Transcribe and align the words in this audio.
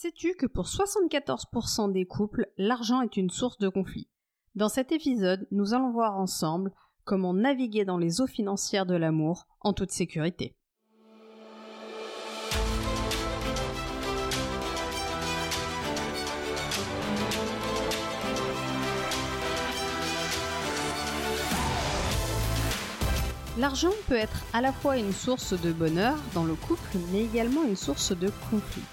Sais-tu 0.00 0.34
que 0.34 0.46
pour 0.46 0.66
74% 0.66 1.90
des 1.90 2.06
couples, 2.06 2.46
l'argent 2.56 3.02
est 3.02 3.16
une 3.16 3.30
source 3.30 3.58
de 3.58 3.68
conflit? 3.68 4.06
Dans 4.54 4.68
cet 4.68 4.92
épisode, 4.92 5.48
nous 5.50 5.74
allons 5.74 5.90
voir 5.90 6.16
ensemble 6.16 6.70
comment 7.02 7.34
naviguer 7.34 7.84
dans 7.84 7.98
les 7.98 8.20
eaux 8.20 8.28
financières 8.28 8.86
de 8.86 8.94
l'amour 8.94 9.48
en 9.60 9.72
toute 9.72 9.90
sécurité. 9.90 10.54
L'argent 23.58 23.90
peut 24.06 24.14
être 24.14 24.44
à 24.52 24.60
la 24.60 24.72
fois 24.72 24.96
une 24.96 25.12
source 25.12 25.60
de 25.60 25.72
bonheur 25.72 26.16
dans 26.34 26.44
le 26.44 26.54
couple, 26.54 26.98
mais 27.10 27.24
également 27.24 27.64
une 27.64 27.74
source 27.74 28.16
de 28.16 28.30
conflit. 28.48 28.84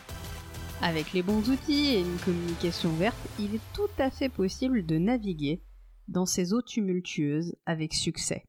Avec 0.88 1.14
les 1.14 1.24
bons 1.24 1.50
outils 1.50 1.96
et 1.96 2.02
une 2.02 2.20
communication 2.24 2.92
ouverte, 2.92 3.18
il 3.40 3.56
est 3.56 3.74
tout 3.74 3.90
à 3.98 4.12
fait 4.12 4.30
possible 4.30 4.86
de 4.86 5.00
naviguer 5.00 5.64
dans 6.08 6.28
ces 6.28 6.54
eaux 6.54 6.62
tumultueuses 6.62 7.56
avec 7.66 7.96
succès. 7.96 8.46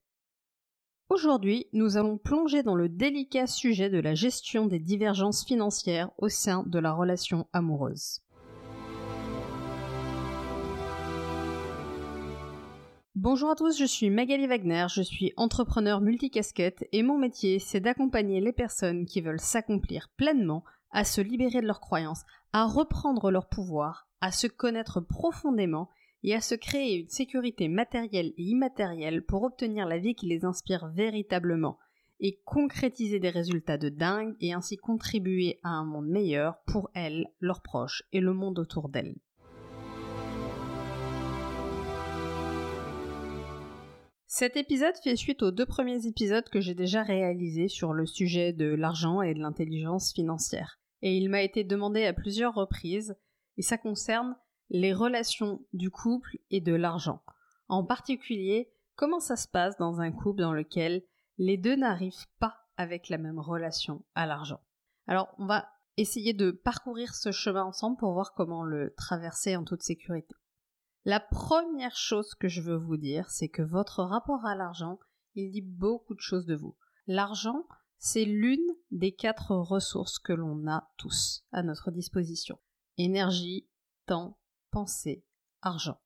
Aujourd'hui, 1.09 1.65
nous 1.73 1.97
allons 1.97 2.19
plonger 2.19 2.63
dans 2.63 2.75
le 2.75 2.91
délicat 2.91 3.47
sujet 3.47 3.89
de 3.89 3.99
la 3.99 4.15
gestion 4.15 4.67
des 4.67 4.79
divergences 4.79 5.47
financières 5.47 6.11
au 6.19 6.29
sein 6.29 6.63
de 6.67 6.79
la 6.79 6.93
relation 6.93 7.49
amoureuse. 7.55 8.21
Bonjour 13.15 13.49
à 13.49 13.55
tous, 13.55 13.79
je 13.79 13.87
suis 13.87 14.11
Magali 14.11 14.47
Wagner, 14.47 14.89
je 14.95 15.01
suis 15.01 15.33
entrepreneur 15.39 16.03
multicasquette 16.03 16.87
et 16.93 17.03
mon 17.03 17.17
métier 17.17 17.59
c'est 17.59 17.81
d'accompagner 17.81 18.43
les 18.43 18.53
personnes 18.53 19.07
qui 19.07 19.23
veulent 19.23 19.41
s'accomplir 19.41 20.11
pleinement, 20.19 20.65
à 20.97 21.05
se 21.05 21.21
libérer 21.21 21.61
de 21.61 21.67
leurs 21.67 21.83
croyances, 21.83 22.25
à 22.55 22.65
reprendre 22.65 23.31
leur 23.31 23.51
pouvoir, 23.51 24.09
à 24.23 24.33
se 24.33 24.47
connaître 24.47 25.03
profondément 25.03 25.91
et 26.23 26.35
à 26.35 26.41
se 26.41 26.55
créer 26.55 26.97
une 26.97 27.11
sécurité 27.11 27.69
matérielle 27.69 28.33
et 28.39 28.43
immatérielle 28.43 29.23
pour 29.23 29.43
obtenir 29.43 29.87
la 29.87 29.99
vie 29.99 30.15
qui 30.15 30.27
les 30.27 30.47
inspire 30.47 30.89
véritablement 30.89 31.79
et 32.19 32.41
concrétiser 32.47 33.21
des 33.21 33.29
résultats 33.29 33.77
de 33.77 33.91
dingue 33.91 34.35
et 34.41 34.55
ainsi 34.55 34.79
contribuer 34.79 35.61
à 35.63 35.69
un 35.69 35.85
monde 35.85 36.09
meilleur 36.09 36.63
pour 36.67 36.89
elles, 36.95 37.27
leurs 37.41 37.61
proches 37.61 38.03
et 38.15 38.21
le 38.21 38.33
monde 38.33 38.59
autour 38.59 38.89
d'elles. 38.89 39.17
Cet 44.27 44.57
épisode 44.57 44.97
fait 45.05 45.17
suite 45.17 45.43
aux 45.43 45.51
deux 45.51 45.67
premiers 45.67 46.07
épisodes 46.07 46.49
que 46.49 46.61
j'ai 46.61 46.75
déjà 46.75 47.03
réalisés 47.03 47.69
sur 47.69 47.93
le 47.93 48.07
sujet 48.07 48.55
de 48.55 48.75
l'argent 48.75 49.21
et 49.21 49.35
de 49.35 49.41
l'intelligence 49.41 50.15
financière. 50.15 50.79
Et 51.03 51.17
il 51.17 51.29
m'a 51.29 51.43
été 51.43 51.65
demandé 51.65 52.05
à 52.05 52.13
plusieurs 52.13 52.55
reprises, 52.55 53.17
et 53.57 53.63
ça 53.63 53.79
concerne 53.79 54.37
les 54.71 54.93
relations 54.93 55.65
du 55.73 55.91
couple 55.91 56.39
et 56.51 56.61
de 56.61 56.75
l'argent. 56.75 57.23
En 57.69 57.85
particulier, 57.85 58.73
comment 58.95 59.21
ça 59.21 59.37
se 59.37 59.49
passe 59.49 59.77
dans 59.79 60.01
un 60.01 60.13
couple 60.13 60.41
dans 60.41 60.53
lequel 60.53 61.03
les 61.39 61.57
deux 61.57 61.77
n'arrivent 61.77 62.27
pas 62.39 62.57
avec 62.77 63.09
la 63.09 63.19
même 63.19 63.39
relation 63.39 64.05
à 64.15 64.27
l'argent? 64.27 64.61
Alors, 65.07 65.35
on 65.39 65.47
va 65.47 65.69
essayer 65.97 66.33
de 66.33 66.51
parcourir 66.51 67.15
ce 67.15 67.33
chemin 67.33 67.65
ensemble 67.65 67.97
pour 67.97 68.13
voir 68.13 68.35
comment 68.35 68.65
le 68.65 68.93
traverser 68.97 69.57
en 69.57 69.65
toute 69.65 69.83
sécurité. 69.83 70.35
La 71.05 71.21
première 71.21 71.97
chose 71.97 72.35
que 72.35 72.49
je 72.49 72.61
veux 72.61 72.77
vous 72.77 72.97
dire, 72.97 73.31
c'est 73.31 73.49
que 73.49 73.63
votre 73.63 74.03
rapport 74.03 74.45
à 74.45 74.57
l'argent, 74.57 74.99
il 75.35 75.51
dit 75.51 75.63
beaucoup 75.63 76.15
de 76.15 76.21
choses 76.21 76.47
de 76.47 76.57
vous. 76.57 76.77
L'argent, 77.07 77.65
c'est 77.99 78.25
l'une 78.25 78.67
des 78.91 79.13
quatre 79.13 79.55
ressources 79.55 80.19
que 80.19 80.33
l'on 80.33 80.67
a 80.69 80.89
tous 80.97 81.45
à 81.53 81.63
notre 81.63 81.91
disposition. 81.91 82.59
Énergie, 82.99 83.67
temps, 84.07 84.39
pensée, 84.71 85.25
argent. 85.63 85.99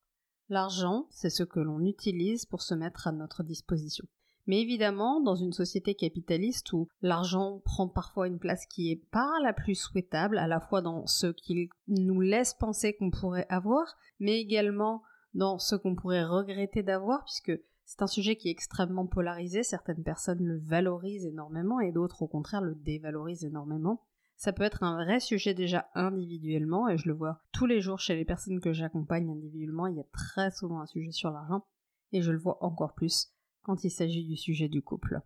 L'argent, 0.49 1.07
c'est 1.11 1.31
ce 1.31 1.45
que 1.45 1.61
l'on 1.61 1.85
utilise 1.85 2.45
pour 2.47 2.63
se 2.63 2.75
mettre 2.75 3.07
à 3.07 3.13
notre 3.13 3.43
disposition. 3.43 4.07
Mais 4.47 4.63
évidemment, 4.63 5.21
dans 5.21 5.37
une 5.37 5.53
société 5.53 5.95
capitaliste 5.95 6.73
où 6.73 6.89
l'argent 7.03 7.61
prend 7.65 7.89
parfois 7.89 8.27
une 8.27 8.41
place 8.41 8.67
qui 8.67 8.91
est 8.91 9.05
pas 9.13 9.31
la 9.45 9.53
plus 9.53 9.77
souhaitable, 9.77 10.39
à 10.39 10.49
la 10.49 10.61
fois 10.61 10.83
dans 10.83 11.07
ce 11.07 11.29
qu'il 11.29 11.69
nous 11.87 12.21
laisse 12.21 12.55
penser 12.55 12.97
qu'on 12.97 13.11
pourrait 13.11 13.47
avoir, 13.49 13.97
mais 14.19 14.41
également 14.41 15.03
dans 15.35 15.59
ce 15.59 15.77
qu'on 15.77 15.95
pourrait 15.95 16.25
regretter 16.25 16.83
d'avoir, 16.83 17.25
puisque 17.25 17.61
c'est 17.91 18.03
un 18.03 18.07
sujet 18.07 18.37
qui 18.37 18.47
est 18.47 18.53
extrêmement 18.53 19.09
polarisé, 19.09 19.65
certaines 19.65 20.05
personnes 20.05 20.45
le 20.45 20.61
valorisent 20.61 21.27
énormément 21.27 21.81
et 21.81 21.91
d'autres 21.91 22.23
au 22.23 22.29
contraire 22.29 22.61
le 22.61 22.77
dévalorisent 22.77 23.45
énormément. 23.45 24.07
Ça 24.37 24.53
peut 24.53 24.63
être 24.63 24.85
un 24.85 24.95
vrai 24.95 25.19
sujet 25.19 25.55
déjà 25.55 25.91
individuellement, 25.97 26.89
et 26.89 26.97
je 26.97 27.09
le 27.09 27.15
vois 27.15 27.43
tous 27.51 27.67
les 27.67 27.81
jours 27.81 27.99
chez 27.99 28.15
les 28.15 28.25
personnes 28.25 28.61
que 28.61 28.73
j'accompagne 28.73 29.29
individuellement, 29.29 29.89
il 29.89 29.97
y 29.97 30.01
a 30.01 30.07
très 30.13 30.53
souvent 30.53 30.81
un 30.81 30.87
sujet 30.87 31.11
sur 31.11 31.33
l'argent, 31.33 31.67
et 32.13 32.23
je 32.23 32.31
le 32.31 32.39
vois 32.39 32.63
encore 32.63 32.95
plus 32.95 33.33
quand 33.63 33.83
il 33.83 33.91
s'agit 33.91 34.25
du 34.25 34.37
sujet 34.37 34.69
du 34.69 34.83
couple. 34.83 35.21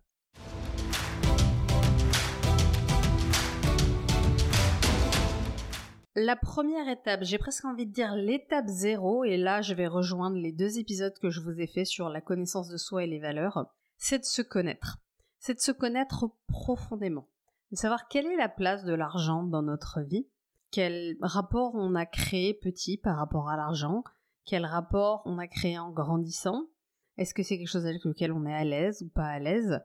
La 6.17 6.37
première 6.37 6.87
étape, 6.87 7.23
j'ai 7.23 7.37
presque 7.37 7.65
envie 7.65 7.85
de 7.85 7.91
dire 7.91 8.15
l'étape 8.15 8.67
zéro, 8.67 9.25
et 9.25 9.35
là 9.35 9.61
je 9.61 9.73
vais 9.73 9.87
rejoindre 9.87 10.37
les 10.37 10.53
deux 10.53 10.79
épisodes 10.79 11.17
que 11.19 11.29
je 11.29 11.41
vous 11.41 11.59
ai 11.59 11.67
fait 11.67 11.83
sur 11.83 12.07
la 12.07 12.21
connaissance 12.21 12.69
de 12.69 12.77
soi 12.77 13.03
et 13.03 13.07
les 13.07 13.19
valeurs, 13.19 13.65
c'est 13.97 14.19
de 14.19 14.23
se 14.23 14.41
connaître. 14.41 14.99
C'est 15.39 15.55
de 15.55 15.59
se 15.59 15.73
connaître 15.73 16.31
profondément. 16.47 17.27
De 17.71 17.75
savoir 17.75 18.07
quelle 18.07 18.27
est 18.27 18.37
la 18.37 18.47
place 18.47 18.85
de 18.85 18.93
l'argent 18.93 19.43
dans 19.43 19.61
notre 19.61 19.99
vie, 19.99 20.25
quel 20.71 21.17
rapport 21.19 21.75
on 21.75 21.95
a 21.95 22.05
créé 22.05 22.53
petit 22.53 22.95
par 22.95 23.17
rapport 23.17 23.49
à 23.49 23.57
l'argent, 23.57 24.05
quel 24.45 24.65
rapport 24.65 25.21
on 25.25 25.37
a 25.37 25.47
créé 25.47 25.77
en 25.77 25.91
grandissant, 25.91 26.69
est-ce 27.17 27.33
que 27.33 27.43
c'est 27.43 27.57
quelque 27.57 27.67
chose 27.67 27.85
avec 27.85 28.05
lequel 28.05 28.31
on 28.31 28.45
est 28.45 28.53
à 28.53 28.63
l'aise 28.63 29.01
ou 29.01 29.09
pas 29.09 29.27
à 29.27 29.39
l'aise 29.39 29.81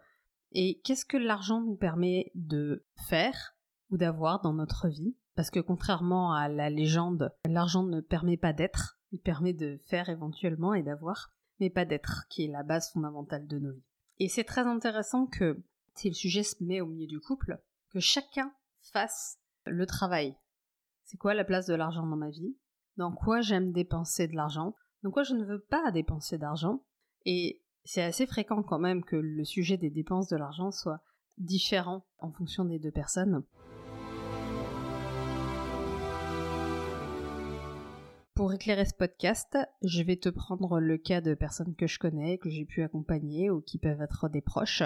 Et 0.52 0.80
qu'est-ce 0.84 1.04
que 1.04 1.16
l'argent 1.16 1.60
nous 1.60 1.76
permet 1.76 2.30
de 2.36 2.86
faire 3.08 3.56
ou 3.90 3.96
d'avoir 3.96 4.40
dans 4.42 4.52
notre 4.52 4.86
vie 4.86 5.16
Parce 5.36 5.50
que 5.50 5.60
contrairement 5.60 6.32
à 6.34 6.48
la 6.48 6.70
légende, 6.70 7.32
l'argent 7.46 7.82
ne 7.82 8.00
permet 8.00 8.36
pas 8.36 8.52
d'être, 8.52 8.98
il 9.12 9.20
permet 9.20 9.52
de 9.52 9.80
faire 9.86 10.08
éventuellement 10.08 10.74
et 10.74 10.82
d'avoir, 10.82 11.30
mais 11.58 11.70
pas 11.70 11.84
d'être, 11.84 12.26
qui 12.28 12.44
est 12.44 12.48
la 12.48 12.62
base 12.62 12.90
fondamentale 12.92 13.46
de 13.46 13.58
nos 13.58 13.72
vies. 13.72 13.84
Et 14.18 14.28
c'est 14.28 14.44
très 14.44 14.66
intéressant 14.66 15.26
que, 15.26 15.62
si 15.94 16.08
le 16.08 16.14
sujet 16.14 16.42
se 16.42 16.62
met 16.62 16.80
au 16.80 16.86
milieu 16.86 17.06
du 17.06 17.20
couple, 17.20 17.60
que 17.90 18.00
chacun 18.00 18.52
fasse 18.92 19.38
le 19.66 19.86
travail. 19.86 20.36
C'est 21.04 21.16
quoi 21.16 21.34
la 21.34 21.44
place 21.44 21.66
de 21.66 21.74
l'argent 21.74 22.06
dans 22.06 22.16
ma 22.16 22.30
vie? 22.30 22.56
Dans 22.96 23.12
quoi 23.12 23.40
j'aime 23.40 23.72
dépenser 23.72 24.28
de 24.28 24.36
l'argent? 24.36 24.74
Dans 25.02 25.10
quoi 25.10 25.22
je 25.22 25.34
ne 25.34 25.44
veux 25.44 25.60
pas 25.60 25.90
dépenser 25.90 26.38
d'argent? 26.38 26.84
Et 27.24 27.62
c'est 27.84 28.02
assez 28.02 28.26
fréquent 28.26 28.62
quand 28.62 28.78
même 28.78 29.04
que 29.04 29.16
le 29.16 29.44
sujet 29.44 29.76
des 29.76 29.90
dépenses 29.90 30.28
de 30.28 30.36
l'argent 30.36 30.70
soit 30.70 31.00
différent 31.38 32.04
en 32.18 32.30
fonction 32.30 32.64
des 32.64 32.78
deux 32.78 32.90
personnes. 32.90 33.42
Pour 38.40 38.54
éclairer 38.54 38.86
ce 38.86 38.94
podcast, 38.94 39.58
je 39.82 40.02
vais 40.02 40.16
te 40.16 40.30
prendre 40.30 40.80
le 40.80 40.96
cas 40.96 41.20
de 41.20 41.34
personnes 41.34 41.74
que 41.74 41.86
je 41.86 41.98
connais, 41.98 42.38
que 42.38 42.48
j'ai 42.48 42.64
pu 42.64 42.82
accompagner 42.82 43.50
ou 43.50 43.60
qui 43.60 43.76
peuvent 43.76 44.00
être 44.00 44.30
des 44.30 44.40
proches. 44.40 44.82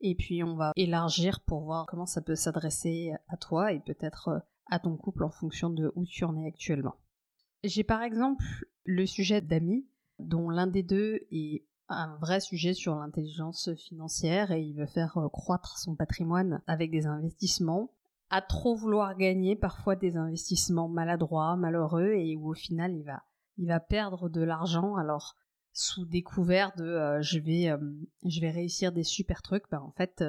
Et 0.00 0.14
puis 0.14 0.44
on 0.44 0.54
va 0.54 0.70
élargir 0.76 1.40
pour 1.40 1.64
voir 1.64 1.86
comment 1.86 2.06
ça 2.06 2.22
peut 2.22 2.36
s'adresser 2.36 3.10
à 3.26 3.36
toi 3.36 3.72
et 3.72 3.80
peut-être 3.80 4.44
à 4.70 4.78
ton 4.78 4.96
couple 4.96 5.24
en 5.24 5.30
fonction 5.32 5.70
de 5.70 5.90
où 5.96 6.06
tu 6.06 6.22
en 6.22 6.40
es 6.40 6.46
actuellement. 6.46 6.94
J'ai 7.64 7.82
par 7.82 8.00
exemple 8.00 8.44
le 8.84 9.06
sujet 9.06 9.40
d'amis 9.40 9.88
dont 10.20 10.48
l'un 10.48 10.68
des 10.68 10.84
deux 10.84 11.26
est 11.32 11.66
un 11.88 12.16
vrai 12.18 12.38
sujet 12.38 12.74
sur 12.74 12.94
l'intelligence 12.94 13.74
financière 13.74 14.52
et 14.52 14.62
il 14.62 14.74
veut 14.74 14.86
faire 14.86 15.18
croître 15.32 15.78
son 15.78 15.96
patrimoine 15.96 16.62
avec 16.68 16.92
des 16.92 17.06
investissements 17.06 17.90
à 18.30 18.42
trop 18.42 18.74
vouloir 18.74 19.16
gagner 19.16 19.56
parfois 19.56 19.96
des 19.96 20.16
investissements 20.16 20.88
maladroits, 20.88 21.56
malheureux 21.56 22.12
et 22.14 22.36
où 22.36 22.50
au 22.50 22.54
final 22.54 22.94
il 22.94 23.04
va 23.04 23.22
il 23.56 23.68
va 23.68 23.80
perdre 23.80 24.28
de 24.28 24.42
l'argent 24.42 24.96
alors 24.96 25.36
sous 25.72 26.04
découvert 26.06 26.74
de 26.76 26.84
euh, 26.84 27.22
je 27.22 27.38
vais 27.38 27.68
euh, 27.68 27.78
je 28.24 28.40
vais 28.40 28.50
réussir 28.50 28.92
des 28.92 29.04
super 29.04 29.42
trucs 29.42 29.70
ben 29.70 29.80
en 29.80 29.92
fait 29.92 30.24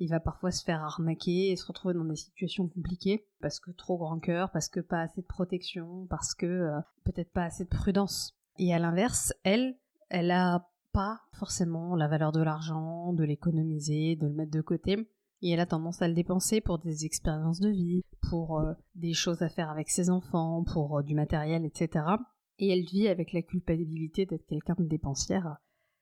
il 0.00 0.10
va 0.10 0.20
parfois 0.20 0.52
se 0.52 0.62
faire 0.62 0.82
arnaquer 0.82 1.50
et 1.50 1.56
se 1.56 1.66
retrouver 1.66 1.94
dans 1.94 2.04
des 2.04 2.16
situations 2.16 2.68
compliquées 2.68 3.26
parce 3.40 3.58
que 3.58 3.72
trop 3.72 3.98
grand 3.98 4.20
cœur, 4.20 4.50
parce 4.52 4.68
que 4.68 4.78
pas 4.78 5.00
assez 5.00 5.22
de 5.22 5.26
protection, 5.26 6.06
parce 6.08 6.34
que 6.34 6.70
peut-être 7.04 7.32
pas 7.32 7.42
assez 7.42 7.64
de 7.64 7.68
prudence. 7.68 8.38
Et 8.58 8.72
à 8.72 8.78
l'inverse, 8.78 9.32
elle, 9.42 9.76
elle 10.08 10.30
a 10.30 10.68
pas 10.92 11.20
forcément 11.32 11.94
la 11.94 12.08
valeur 12.08 12.32
de 12.32 12.42
l'argent, 12.42 13.12
de 13.12 13.24
l'économiser, 13.24 14.16
de 14.16 14.26
le 14.26 14.34
mettre 14.34 14.50
de 14.50 14.60
côté. 14.60 15.08
Et 15.40 15.50
elle 15.50 15.60
a 15.60 15.66
tendance 15.66 16.02
à 16.02 16.08
le 16.08 16.14
dépenser 16.14 16.60
pour 16.60 16.78
des 16.78 17.04
expériences 17.04 17.60
de 17.60 17.68
vie, 17.68 18.02
pour 18.28 18.58
euh, 18.58 18.72
des 18.94 19.12
choses 19.12 19.42
à 19.42 19.48
faire 19.48 19.70
avec 19.70 19.88
ses 19.88 20.10
enfants, 20.10 20.64
pour 20.64 20.98
euh, 20.98 21.02
du 21.02 21.14
matériel, 21.14 21.64
etc. 21.64 22.04
Et 22.58 22.68
elle 22.68 22.84
vit 22.84 23.08
avec 23.08 23.32
la 23.32 23.42
culpabilité 23.42 24.26
d'être 24.26 24.46
quelqu'un 24.46 24.74
de 24.78 24.86
dépensière. 24.86 25.58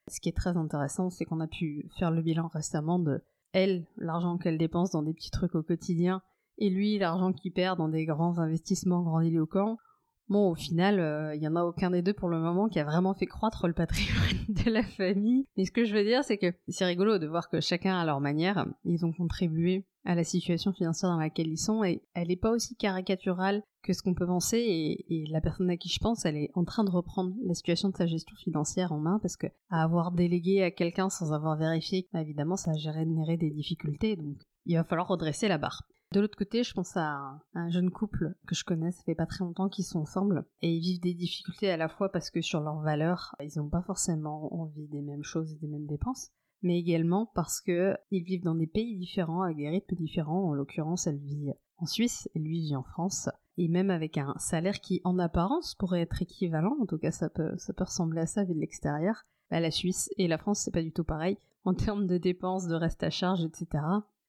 Ce 0.08 0.20
qui 0.20 0.28
est 0.28 0.36
très 0.36 0.56
intéressant, 0.56 1.10
c'est 1.10 1.24
qu'on 1.24 1.40
a 1.40 1.48
pu 1.48 1.90
faire 1.98 2.10
le 2.10 2.22
bilan 2.22 2.48
récemment 2.48 2.98
de 2.98 3.22
elle, 3.52 3.86
l'argent 3.96 4.38
qu'elle 4.38 4.58
dépense 4.58 4.90
dans 4.90 5.02
des 5.02 5.14
petits 5.14 5.30
trucs 5.30 5.54
au 5.54 5.62
quotidien, 5.62 6.22
et 6.58 6.70
lui 6.70 6.98
l'argent 6.98 7.32
qu'il 7.32 7.52
perd 7.52 7.78
dans 7.78 7.88
des 7.88 8.04
grands 8.04 8.38
investissements 8.38 9.02
grandiloquents. 9.02 9.78
Bon, 10.28 10.50
au 10.50 10.54
final, 10.54 11.32
il 11.34 11.42
y 11.42 11.46
en 11.46 11.54
a 11.54 11.62
aucun 11.62 11.90
des 11.90 12.02
deux 12.02 12.12
pour 12.12 12.28
le 12.28 12.40
moment 12.40 12.68
qui 12.68 12.80
a 12.80 12.84
vraiment 12.84 13.14
fait 13.14 13.26
croître 13.26 13.68
le 13.68 13.74
patrimoine 13.74 14.44
de 14.48 14.70
la 14.70 14.82
famille. 14.82 15.46
Mais 15.56 15.64
ce 15.64 15.70
que 15.70 15.84
je 15.84 15.94
veux 15.94 16.04
dire, 16.04 16.24
c'est 16.24 16.38
que 16.38 16.52
c'est 16.68 16.84
rigolo 16.84 17.18
de 17.18 17.26
voir 17.26 17.48
que 17.48 17.60
chacun 17.60 17.96
à 17.96 18.04
leur 18.04 18.20
manière, 18.20 18.66
ils 18.84 19.04
ont 19.04 19.12
contribué 19.12 19.86
à 20.06 20.14
la 20.14 20.24
situation 20.24 20.72
financière 20.72 21.10
dans 21.10 21.18
laquelle 21.18 21.48
ils 21.48 21.58
sont 21.58 21.82
et 21.84 22.02
elle 22.14 22.28
n'est 22.28 22.36
pas 22.36 22.52
aussi 22.52 22.76
caricaturale 22.76 23.62
que 23.82 23.92
ce 23.92 24.02
qu'on 24.02 24.14
peut 24.14 24.26
penser 24.26 25.04
et, 25.08 25.24
la 25.30 25.40
personne 25.40 25.68
à 25.68 25.76
qui 25.76 25.88
je 25.88 25.98
pense, 25.98 26.24
elle 26.24 26.36
est 26.36 26.50
en 26.54 26.64
train 26.64 26.84
de 26.84 26.90
reprendre 26.90 27.34
la 27.44 27.54
situation 27.54 27.88
de 27.88 27.96
sa 27.96 28.06
gestion 28.06 28.34
financière 28.36 28.92
en 28.92 28.98
main 28.98 29.18
parce 29.20 29.36
que 29.36 29.48
à 29.68 29.82
avoir 29.82 30.12
délégué 30.12 30.62
à 30.62 30.70
quelqu'un 30.70 31.10
sans 31.10 31.32
avoir 31.32 31.56
vérifié, 31.56 32.08
évidemment, 32.14 32.56
ça 32.56 32.70
a 32.70 32.76
généré 32.76 33.36
des 33.36 33.50
difficultés 33.50 34.16
donc 34.16 34.36
il 34.64 34.76
va 34.76 34.84
falloir 34.84 35.08
redresser 35.08 35.48
la 35.48 35.58
barre. 35.58 35.82
De 36.12 36.20
l'autre 36.20 36.38
côté, 36.38 36.62
je 36.62 36.72
pense 36.72 36.96
à 36.96 37.40
un 37.54 37.70
jeune 37.70 37.90
couple 37.90 38.36
que 38.46 38.54
je 38.54 38.64
connais, 38.64 38.92
ça 38.92 39.02
fait 39.02 39.14
pas 39.14 39.26
très 39.26 39.44
longtemps 39.44 39.68
qu'ils 39.68 39.84
sont 39.84 40.00
ensemble, 40.00 40.46
et 40.62 40.72
ils 40.72 40.80
vivent 40.80 41.00
des 41.00 41.14
difficultés 41.14 41.70
à 41.70 41.76
la 41.76 41.88
fois 41.88 42.10
parce 42.10 42.30
que 42.30 42.40
sur 42.40 42.60
leurs 42.60 42.80
valeurs, 42.80 43.34
ils 43.40 43.58
n'ont 43.58 43.68
pas 43.68 43.82
forcément 43.82 44.54
envie 44.54 44.86
des 44.86 45.02
mêmes 45.02 45.24
choses 45.24 45.52
et 45.52 45.56
des 45.56 45.66
mêmes 45.66 45.86
dépenses, 45.86 46.30
mais 46.62 46.78
également 46.78 47.26
parce 47.34 47.60
que 47.60 47.96
ils 48.10 48.22
vivent 48.22 48.44
dans 48.44 48.54
des 48.54 48.66
pays 48.66 48.96
différents, 48.96 49.42
avec 49.42 49.56
des 49.56 49.68
rythmes 49.68 49.96
différents. 49.96 50.48
En 50.48 50.54
l'occurrence, 50.54 51.06
elle 51.06 51.18
vit 51.18 51.52
en 51.78 51.86
Suisse 51.86 52.28
et 52.34 52.38
lui 52.38 52.60
vit 52.60 52.76
en 52.76 52.82
France. 52.82 53.28
Et 53.58 53.68
même 53.68 53.90
avec 53.90 54.18
un 54.18 54.34
salaire 54.38 54.80
qui, 54.80 55.00
en 55.04 55.18
apparence, 55.18 55.74
pourrait 55.74 56.02
être 56.02 56.22
équivalent, 56.22 56.76
en 56.80 56.86
tout 56.86 56.98
cas 56.98 57.10
ça 57.10 57.30
peut, 57.30 57.56
ressembler 57.78 58.20
à 58.20 58.26
ça 58.26 58.44
vu 58.44 58.54
de 58.54 58.60
l'extérieur, 58.60 59.24
bah, 59.50 59.60
la 59.60 59.70
Suisse 59.70 60.10
et 60.18 60.28
la 60.28 60.38
France, 60.38 60.60
c'est 60.60 60.72
pas 60.72 60.82
du 60.82 60.92
tout 60.92 61.04
pareil. 61.04 61.38
En 61.64 61.74
termes 61.74 62.06
de 62.06 62.18
dépenses, 62.18 62.66
de 62.66 62.74
reste 62.74 63.02
à 63.02 63.10
charge, 63.10 63.44
etc. 63.44 63.82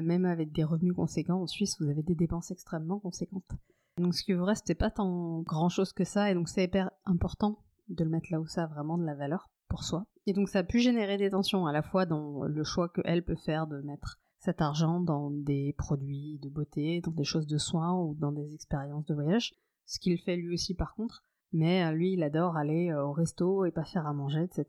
Même 0.04 0.26
avec 0.26 0.52
des 0.52 0.64
revenus 0.64 0.94
conséquents, 0.94 1.42
en 1.42 1.48
Suisse, 1.48 1.76
vous 1.80 1.90
avez 1.90 2.04
des 2.04 2.14
dépenses 2.14 2.52
extrêmement 2.52 3.00
conséquentes. 3.00 3.52
Donc 3.98 4.14
ce 4.14 4.24
qui 4.24 4.34
vous 4.34 4.46
reste, 4.46 4.66
c'est 4.68 4.76
pas 4.76 4.92
tant 4.92 5.42
grand 5.42 5.70
chose 5.70 5.92
que 5.92 6.04
ça, 6.04 6.30
et 6.30 6.36
donc 6.36 6.50
c'est 6.50 6.64
hyper 6.64 6.92
important 7.06 7.64
de 7.90 8.04
le 8.04 8.10
mettre 8.10 8.28
là 8.32 8.40
où 8.40 8.46
ça 8.46 8.64
a 8.64 8.68
vraiment 8.68 9.00
de 9.00 9.06
la 9.06 9.16
valeur 9.16 9.50
pour 9.70 9.84
soi. 9.84 10.06
Et 10.28 10.34
donc 10.34 10.50
ça 10.50 10.60
a 10.60 10.64
pu 10.64 10.80
générer 10.80 11.18
des 11.18 11.32
tensions 11.32 11.66
à 11.66 11.72
la 11.72 11.82
fois 11.82 12.06
dans 12.06 12.44
le 12.44 12.64
choix 12.64 12.90
qu'elle 12.90 13.24
peut 13.24 13.36
faire 13.36 13.66
de 13.66 13.82
mettre 13.82 14.20
cet 14.38 14.62
argent 14.62 15.00
dans 15.00 15.32
des 15.32 15.74
produits 15.78 16.38
de 16.44 16.50
beauté, 16.50 17.02
dans 17.02 17.12
des 17.12 17.24
choses 17.24 17.48
de 17.48 17.58
soins 17.58 18.00
ou 18.00 18.14
dans 18.14 18.32
des 18.32 18.54
expériences 18.54 19.06
de 19.06 19.16
voyage, 19.16 19.56
ce 19.88 20.00
qu'il 20.00 20.20
fait 20.20 20.36
lui 20.36 20.54
aussi 20.54 20.76
par 20.76 20.94
contre. 20.94 21.24
Mais 21.54 21.84
euh, 21.86 21.92
lui, 21.92 22.14
il 22.14 22.24
adore 22.24 22.56
aller 22.58 22.92
euh, 22.92 23.06
au 23.06 23.14
resto 23.14 23.66
et 23.66 23.72
pas 23.72 23.86
faire 23.86 24.06
à 24.06 24.14
manger, 24.14 24.44
etc. 24.44 24.66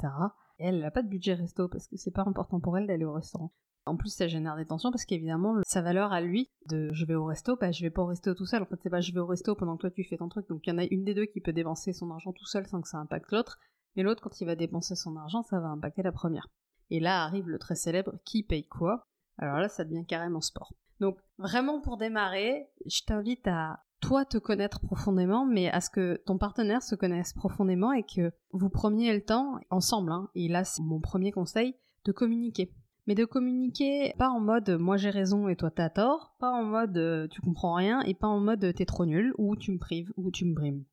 Et 0.58 0.66
elle, 0.66 0.80
n'a 0.80 0.90
pas 0.90 1.02
de 1.02 1.08
budget 1.08 1.34
resto 1.34 1.68
parce 1.68 1.86
que 1.86 1.96
c'est 1.96 2.12
pas 2.12 2.24
important 2.26 2.60
pour 2.60 2.78
elle 2.78 2.86
d'aller 2.86 3.04
au 3.04 3.12
restaurant. 3.12 3.52
En 3.88 3.96
plus, 3.96 4.10
ça 4.10 4.28
génère 4.28 4.56
des 4.56 4.66
tensions 4.66 4.90
parce 4.90 5.04
qu'évidemment, 5.04 5.56
sa 5.66 5.82
valeur 5.82 6.12
à 6.12 6.20
lui 6.20 6.50
de 6.66 6.90
je 6.92 7.04
vais 7.04 7.14
au 7.14 7.24
resto, 7.24 7.56
bah 7.56 7.72
je 7.72 7.82
vais 7.82 7.90
pas 7.90 8.02
au 8.02 8.06
resto 8.06 8.34
tout 8.34 8.46
seul. 8.46 8.62
En 8.62 8.66
fait, 8.66 8.78
c'est 8.82 8.90
pas 8.90 9.00
je 9.00 9.12
vais 9.12 9.20
au 9.20 9.26
resto 9.26 9.54
pendant 9.54 9.76
que 9.76 9.82
toi 9.82 9.90
tu 9.90 10.04
fais 10.04 10.16
ton 10.16 10.28
truc. 10.28 10.48
Donc 10.48 10.66
il 10.66 10.70
y 10.70 10.72
en 10.72 10.78
a 10.78 10.84
une 10.84 11.04
des 11.04 11.14
deux 11.14 11.26
qui 11.26 11.40
peut 11.40 11.52
dépenser 11.52 11.92
son 11.92 12.10
argent 12.10 12.32
tout 12.32 12.46
seul 12.46 12.66
sans 12.66 12.80
que 12.80 12.88
ça 12.88 12.98
impacte 12.98 13.32
l'autre. 13.32 13.58
Mais 13.96 14.02
l'autre, 14.02 14.22
quand 14.22 14.40
il 14.40 14.44
va 14.44 14.54
dépenser 14.54 14.94
son 14.94 15.16
argent, 15.16 15.42
ça 15.42 15.58
va 15.60 15.68
impacter 15.68 16.02
la 16.02 16.12
première. 16.12 16.48
Et 16.90 17.00
là 17.00 17.24
arrive 17.24 17.48
le 17.48 17.58
très 17.58 17.74
célèbre 17.74 18.14
qui 18.24 18.42
paye 18.42 18.66
quoi? 18.66 19.02
Alors 19.38 19.58
là, 19.58 19.68
ça 19.68 19.84
devient 19.84 20.04
carrément 20.06 20.40
sport. 20.40 20.72
Donc 21.00 21.18
vraiment 21.38 21.80
pour 21.80 21.96
démarrer, 21.96 22.68
je 22.86 23.02
t'invite 23.06 23.46
à 23.46 23.80
toi 24.00 24.24
te 24.24 24.38
connaître 24.38 24.80
profondément, 24.80 25.44
mais 25.44 25.68
à 25.70 25.80
ce 25.80 25.90
que 25.90 26.22
ton 26.26 26.38
partenaire 26.38 26.82
se 26.82 26.94
connaisse 26.94 27.32
profondément 27.32 27.92
et 27.92 28.04
que 28.04 28.32
vous 28.52 28.68
preniez 28.68 29.12
le 29.12 29.24
temps 29.24 29.58
ensemble. 29.70 30.12
Hein. 30.12 30.28
et 30.34 30.48
là, 30.48 30.64
c'est 30.64 30.82
mon 30.82 31.00
premier 31.00 31.32
conseil 31.32 31.74
de 32.04 32.12
communiquer. 32.12 32.72
Mais 33.08 33.14
de 33.14 33.24
communiquer 33.24 34.12
pas 34.18 34.28
en 34.28 34.38
mode 34.38 34.68
moi 34.78 34.98
j'ai 34.98 35.08
raison 35.08 35.48
et 35.48 35.56
toi 35.56 35.70
t'as 35.70 35.88
tort, 35.88 36.36
pas 36.38 36.50
en 36.50 36.62
mode 36.62 36.98
euh, 36.98 37.26
tu 37.28 37.40
comprends 37.40 37.72
rien 37.72 38.02
et 38.02 38.12
pas 38.12 38.28
en 38.28 38.38
mode 38.38 38.74
t'es 38.74 38.84
trop 38.84 39.06
nul 39.06 39.32
ou 39.38 39.56
tu 39.56 39.72
me 39.72 39.78
prives 39.78 40.12
ou 40.18 40.30
tu 40.30 40.44
me 40.44 40.54
brimes. 40.54 40.84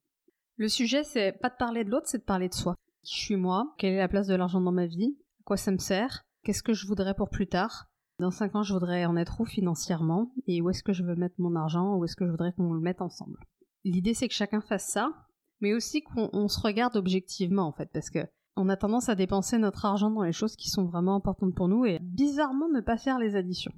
Le 0.56 0.68
sujet 0.68 1.04
c'est 1.04 1.32
pas 1.32 1.50
de 1.50 1.56
parler 1.58 1.84
de 1.84 1.90
l'autre, 1.90 2.06
c'est 2.08 2.16
de 2.16 2.24
parler 2.24 2.48
de 2.48 2.54
soi 2.54 2.74
qui 3.02 3.14
je 3.14 3.20
suis 3.20 3.36
moi, 3.36 3.74
quelle 3.76 3.92
est 3.92 3.98
la 3.98 4.08
place 4.08 4.28
de 4.28 4.34
l'argent 4.34 4.62
dans 4.62 4.72
ma 4.72 4.86
vie, 4.86 5.18
à 5.40 5.42
quoi 5.44 5.58
ça 5.58 5.70
me 5.70 5.76
sert, 5.76 6.22
qu'est-ce 6.42 6.62
que 6.62 6.72
je 6.72 6.86
voudrais 6.86 7.14
pour 7.14 7.28
plus 7.28 7.48
tard? 7.48 7.90
Dans 8.18 8.30
5 8.30 8.56
ans, 8.56 8.62
je 8.62 8.72
voudrais 8.72 9.04
en 9.04 9.14
être 9.16 9.42
où 9.42 9.44
financièrement? 9.44 10.32
Et 10.46 10.62
où 10.62 10.70
est-ce 10.70 10.82
que 10.82 10.94
je 10.94 11.04
veux 11.04 11.16
mettre 11.16 11.34
mon 11.36 11.54
argent, 11.54 11.96
où 11.96 12.04
est-ce 12.04 12.16
que 12.16 12.24
je 12.24 12.30
voudrais 12.30 12.52
qu'on 12.54 12.72
le 12.72 12.80
mette 12.80 13.02
ensemble? 13.02 13.38
L'idée, 13.84 14.14
c'est 14.14 14.26
que 14.26 14.34
chacun 14.34 14.62
fasse 14.62 14.88
ça, 14.88 15.12
mais 15.60 15.74
aussi 15.74 16.02
qu'on 16.02 16.48
se 16.48 16.60
regarde 16.60 16.96
objectivement 16.96 17.66
en 17.66 17.72
fait, 17.72 17.90
parce 17.92 18.08
que 18.08 18.26
on 18.56 18.68
a 18.68 18.76
tendance 18.76 19.08
à 19.08 19.14
dépenser 19.14 19.58
notre 19.58 19.84
argent 19.84 20.10
dans 20.10 20.22
les 20.22 20.32
choses 20.32 20.56
qui 20.56 20.70
sont 20.70 20.84
vraiment 20.84 21.14
importantes 21.14 21.54
pour 21.54 21.68
nous 21.68 21.84
et 21.84 21.98
bizarrement 22.00 22.68
ne 22.68 22.80
pas 22.80 22.96
faire 22.96 23.18
les 23.18 23.36
additions. 23.36 23.72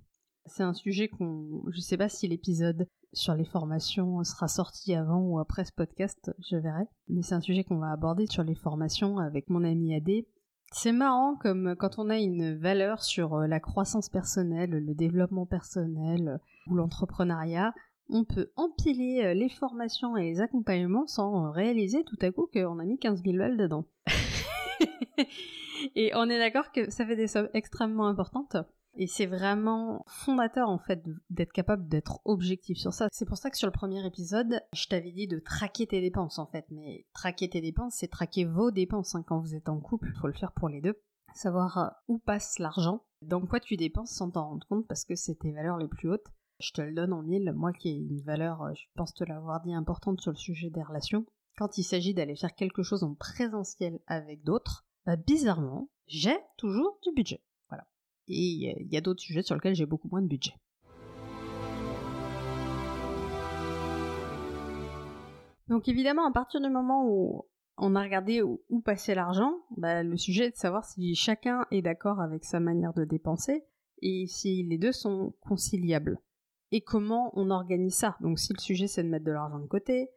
C'est 0.47 0.63
un 0.63 0.73
sujet 0.73 1.09
qu'on, 1.09 1.63
je 1.71 1.81
sais 1.81 1.97
pas 1.97 2.09
si 2.09 2.27
l'épisode 2.27 2.89
sur 3.13 3.35
les 3.35 3.45
formations 3.45 4.23
sera 4.25 4.49
sorti 4.49 4.95
avant 4.95 5.21
ou 5.21 5.39
après 5.39 5.65
ce 5.65 5.73
podcast, 5.73 6.33
je 6.49 6.57
verrai. 6.57 6.85
Mais 7.09 7.23
c'est 7.23 7.35
un 7.35 7.41
sujet 7.41 7.65
qu'on 7.65 7.79
va 7.79 7.91
aborder 7.91 8.27
sur 8.27 8.45
les 8.45 8.55
formations 8.55 9.19
avec 9.19 9.51
mon 9.51 9.65
ami 9.65 9.95
Adé. 9.95 10.27
C'est 10.73 10.93
marrant 10.93 11.37
comme 11.37 11.75
quand 11.77 11.99
on 11.99 12.11
a 12.11 12.19
une 12.19 12.57
valeur 12.57 13.03
sur 13.03 13.35
euh, 13.35 13.47
la 13.47 13.59
croissance 13.59 14.11
personnelle, 14.11 14.71
le 14.71 14.95
développement 14.95 15.47
personnel 15.47 16.41
ou 16.67 16.77
l'entrepreneuriat, 16.77 17.73
on 18.11 18.25
peut 18.25 18.51
empiler 18.57 19.23
euh, 19.25 19.35
les 19.35 19.49
formations 19.49 20.17
et 20.17 20.25
les 20.25 20.41
accompagnements 20.41 21.07
sans 21.07 21.51
réaliser 21.51 22.05
tout 22.05 22.19
à 22.21 22.31
coup 22.31 22.49
qu'on 22.53 22.79
a 22.79 22.85
mis 22.85 22.99
15 22.99 23.23
000 23.23 23.39
balles 23.39 23.57
dedans. 23.57 23.85
et 25.95 26.13
on 26.15 26.29
est 26.29 26.39
d'accord 26.39 26.73
que 26.73 26.91
ça 26.91 27.07
fait 27.07 27.17
des 27.17 27.27
sommes 27.27 27.49
extrêmement 27.55 28.07
importantes. 28.07 28.57
Et 29.01 29.07
c'est 29.07 29.27
vraiment 29.27 30.05
fondateur 30.09 30.69
en 30.69 30.79
fait 30.79 31.01
d'être 31.31 31.53
capable 31.53 31.87
d'être 31.89 32.21
objectif 32.25 32.79
sur 32.79 32.93
ça. 32.93 33.09
C'est 33.13 33.27
pour 33.27 33.37
ça 33.37 33.49
que 33.49 33.57
sur 33.57 33.69
le 33.69 33.73
premier 33.73 34.05
épisode, 34.05 34.61
je 34.73 34.87
t'avais 34.89 35.13
dit 35.13 35.29
de 35.29 35.39
traquer 35.39 35.87
tes 35.87 36.01
dépenses 36.01 36.41
en 36.41 36.47
fait. 36.47 36.65
Mais 36.71 37.07
traquer 37.13 37.49
tes 37.49 37.61
dépenses, 37.61 37.95
c'est 37.99 38.09
traquer 38.09 38.45
vos 38.45 38.73
dépenses. 38.73 39.15
Hein. 39.15 39.23
Quand 39.27 39.39
vous 39.39 39.55
êtes 39.55 39.69
en 39.69 39.79
couple, 39.79 40.09
il 40.13 40.19
faut 40.19 40.27
le 40.27 40.33
faire 40.33 40.53
pour 40.53 40.69
les 40.69 40.81
deux. 40.81 41.01
Savoir 41.33 41.79
euh, 41.79 41.89
où 42.09 42.19
passe 42.19 42.59
l'argent, 42.59 43.05
dans 43.23 43.41
quoi 43.47 43.61
tu 43.61 43.77
dépenses 43.77 44.11
sans 44.11 44.31
t'en 44.31 44.49
rendre 44.49 44.67
compte 44.67 44.89
parce 44.89 45.05
que 45.05 45.15
c'est 45.15 45.37
tes 45.37 45.53
valeurs 45.53 45.79
les 45.79 45.89
plus 45.89 46.11
hautes. 46.11 46.27
Je 46.59 46.73
te 46.73 46.81
le 46.81 46.93
donne 46.93 47.13
en 47.13 47.23
mille. 47.23 47.53
Moi 47.55 47.73
qui 47.73 47.91
ai 47.91 47.93
une 47.93 48.21
valeur, 48.23 48.63
euh, 48.63 48.73
je 48.75 48.87
pense 48.97 49.15
te 49.15 49.23
l'avoir 49.23 49.61
dit, 49.61 49.75
importante 49.75 50.21
sur 50.21 50.33
le 50.33 50.37
sujet 50.37 50.71
des 50.71 50.83
relations. 50.83 51.25
Quand 51.59 51.77
il 51.77 51.83
s'agit 51.83 52.15
d'aller 52.15 52.37
faire 52.37 52.55
quelque 52.55 52.85
chose 52.85 53.03
en 53.03 53.15
présentiel 53.15 53.99
avec 54.07 54.45
d'autres, 54.45 54.87
bah, 55.05 55.17
bizarrement, 55.17 55.89
j'ai 56.07 56.37
toujours 56.57 57.01
du 57.03 57.13
budget. 57.13 57.43
Et 58.29 58.77
il 58.81 58.93
y 58.93 58.97
a 58.97 59.01
d'autres 59.01 59.23
sujets 59.23 59.43
sur 59.43 59.57
lesquels 59.57 59.75
j'ai 59.75 59.85
beaucoup 59.85 60.07
moins 60.07 60.23
de 60.23 60.29
budget. 60.29 60.53
Donc 65.67 65.89
évidemment, 65.89 66.29
à 66.29 66.31
partir 66.31 66.61
du 66.61 66.69
moment 66.69 67.05
où 67.09 67.49
on 67.77 67.97
a 67.97 68.03
regardé 68.05 68.41
où, 68.41 68.61
passait 68.85 69.17
l'argent, 69.17 69.59
bah, 69.77 70.05
le 70.05 70.17
sujet 70.17 70.45
est 70.45 70.51
de 70.53 70.57
savoir 70.57 70.85
si 70.85 71.17
chacun 71.17 71.67
est 71.73 71.83
d'accord 71.83 72.21
avec 72.21 72.45
sa 72.45 72.61
manière 72.61 72.95
de 72.95 73.05
dépenser 73.05 73.65
et 74.01 74.29
si 74.29 74.63
les 74.63 74.79
deux 74.79 74.93
sont 74.93 75.35
conciliables. 75.41 76.21
Et 76.71 76.83
comment 76.83 77.33
on 77.35 77.51
organise 77.51 77.97
ça 77.97 78.17
Donc 78.21 78.39
si 78.39 78.53
le 78.53 78.61
sujet 78.61 78.87
c'est 78.87 79.03
de 79.03 79.09
mettre 79.09 79.25
de 79.25 79.33
l'argent 79.33 79.59
de 79.59 79.67
côté, 79.67 80.11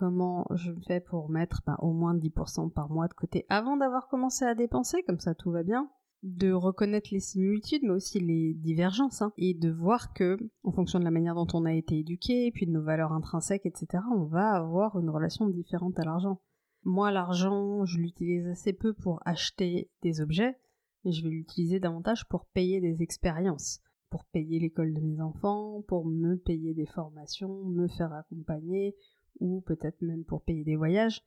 comment 0.00 0.46
je 0.54 0.72
fais 0.86 0.98
pour 0.98 1.28
mettre 1.28 1.60
bah, 1.66 1.76
au 1.80 1.92
moins 1.92 2.16
10% 2.16 2.72
par 2.72 2.88
mois 2.88 3.06
de 3.06 3.12
côté 3.12 3.44
avant 3.50 3.76
d'avoir 3.76 4.08
commencé 4.08 4.46
à 4.46 4.54
dépenser, 4.54 5.02
comme 5.02 5.20
ça 5.20 5.34
tout 5.34 5.50
va 5.50 5.62
bien. 5.62 5.90
De 6.22 6.52
reconnaître 6.52 7.10
les 7.12 7.20
similitudes 7.20 7.82
mais 7.82 7.90
aussi 7.90 8.18
les 8.18 8.54
divergences 8.54 9.20
hein, 9.20 9.32
et 9.36 9.52
de 9.52 9.70
voir 9.70 10.14
que 10.14 10.38
en 10.64 10.72
fonction 10.72 10.98
de 10.98 11.04
la 11.04 11.10
manière 11.10 11.34
dont 11.34 11.46
on 11.52 11.66
a 11.66 11.72
été 11.74 11.98
éduqué 11.98 12.50
puis 12.50 12.66
de 12.66 12.72
nos 12.72 12.82
valeurs 12.82 13.12
intrinsèques 13.12 13.64
etc 13.64 14.02
on 14.14 14.24
va 14.24 14.50
avoir 14.52 14.98
une 14.98 15.10
relation 15.10 15.48
différente 15.48 15.98
à 15.98 16.04
l'argent. 16.04 16.40
Moi 16.84 17.10
l'argent 17.10 17.84
je 17.84 17.98
l'utilise 17.98 18.46
assez 18.48 18.72
peu 18.72 18.94
pour 18.94 19.20
acheter 19.24 19.90
des 20.02 20.20
objets 20.20 20.56
mais 21.04 21.12
je 21.12 21.22
vais 21.22 21.30
l'utiliser 21.30 21.78
davantage 21.78 22.26
pour 22.28 22.46
payer 22.46 22.80
des 22.80 23.02
expériences. 23.02 23.80
Pour 24.10 24.24
payer 24.26 24.58
l'école 24.58 24.92
de 24.92 25.00
mes 25.00 25.20
enfants 25.20 25.82
pour 25.88 26.06
me 26.06 26.36
payer 26.36 26.74
des 26.74 26.86
formations 26.86 27.64
me 27.64 27.86
faire 27.88 28.12
accompagner 28.12 28.94
ou 29.40 29.62
peut-être 29.62 30.00
même 30.02 30.24
pour 30.24 30.42
payer 30.42 30.64
des 30.64 30.76
voyages 30.76 31.22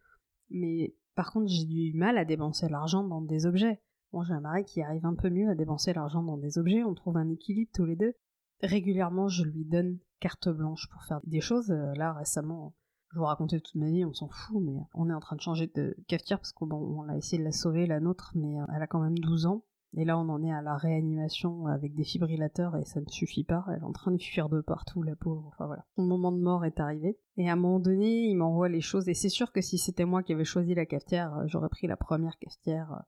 mais 0.50 0.96
par 1.16 1.32
contre 1.32 1.48
j'ai 1.48 1.66
du 1.66 1.94
mal 1.94 2.18
à 2.18 2.26
dépenser 2.26 2.70
l'argent 2.70 3.04
dans 3.04 3.22
des 3.22 3.46
objets 3.46 3.82
Bon, 4.14 4.22
j'ai 4.22 4.34
un 4.34 4.42
mari 4.42 4.64
qui 4.64 4.80
arrive 4.84 5.08
un 5.08 5.16
peu 5.16 5.32
mieux 5.32 5.50
à 5.50 5.56
dépenser 5.56 5.92
l'argent 5.92 6.22
dans 6.22 6.38
des 6.38 6.60
objets, 6.60 6.84
on 6.84 6.94
trouve 6.94 7.18
un 7.18 7.30
équilibre 7.30 7.72
tous 7.74 7.86
les 7.86 7.96
deux. 7.96 8.14
Régulièrement, 8.62 9.28
je 9.28 9.44
lui 9.44 9.66
donne 9.66 9.98
carte 10.20 10.50
blanche 10.50 10.88
pour 10.92 11.04
faire 11.04 11.20
des 11.24 11.42
choses. 11.42 11.72
Euh, 11.72 11.94
là, 11.96 12.14
récemment, 12.14 12.76
je 13.12 13.18
vous 13.18 13.26
racontais 13.26 13.60
toute 13.60 13.74
ma 13.74 13.90
vie, 13.90 14.06
on 14.06 14.14
s'en 14.14 14.30
fout, 14.30 14.62
mais 14.62 14.78
on 14.94 15.10
est 15.10 15.14
en 15.14 15.20
train 15.20 15.36
de 15.36 15.42
changer 15.42 15.66
de 15.66 15.98
cafetière 16.08 16.38
parce 16.38 16.52
qu'on 16.52 16.72
on 16.72 17.10
a 17.10 17.18
essayé 17.18 17.40
de 17.40 17.44
la 17.44 17.52
sauver, 17.52 17.88
la 17.88 18.00
nôtre, 18.00 18.34
mais 18.36 18.62
euh, 18.62 18.66
elle 18.76 18.84
a 18.84 18.88
quand 18.88 19.02
même 19.02 19.18
12 19.18 19.48
ans. 19.48 19.64
Et 19.96 20.06
là, 20.06 20.18
on 20.18 20.28
en 20.30 20.44
est 20.44 20.52
à 20.52 20.62
la 20.62 20.76
réanimation 20.76 21.68
avec 21.68 21.94
des 21.94 22.04
fibrillateurs 22.04 22.76
et 22.78 22.86
ça 22.86 23.00
ne 23.00 23.10
suffit 23.10 23.44
pas. 23.44 23.64
Elle 23.70 23.82
est 23.82 23.84
en 23.84 23.92
train 23.92 24.12
de 24.12 24.22
fuir 24.22 24.50
de 24.50 24.62
partout, 24.62 25.04
la 25.04 25.16
pauvre. 25.16 25.50
Enfin 25.54 25.68
voilà. 25.68 25.86
Son 25.96 26.04
moment 26.04 26.32
de 26.32 26.40
mort 26.40 26.66
est 26.66 26.80
arrivé. 26.80 27.18
Et 27.38 27.50
à 27.50 27.54
un 27.54 27.56
moment 27.56 27.80
donné, 27.80 28.24
il 28.24 28.36
m'envoie 28.36 28.70
les 28.70 28.82
choses. 28.82 29.08
Et 29.08 29.14
c'est 29.14 29.30
sûr 29.30 29.52
que 29.52 29.62
si 29.62 29.78
c'était 29.78 30.06
moi 30.06 30.24
qui 30.24 30.34
avais 30.34 30.46
choisi 30.46 30.74
la 30.74 30.86
cafetière, 30.86 31.38
euh, 31.38 31.44
j'aurais 31.46 31.70
pris 31.70 31.86
la 31.88 31.98
première 31.98 32.38
cafetière 32.40 33.04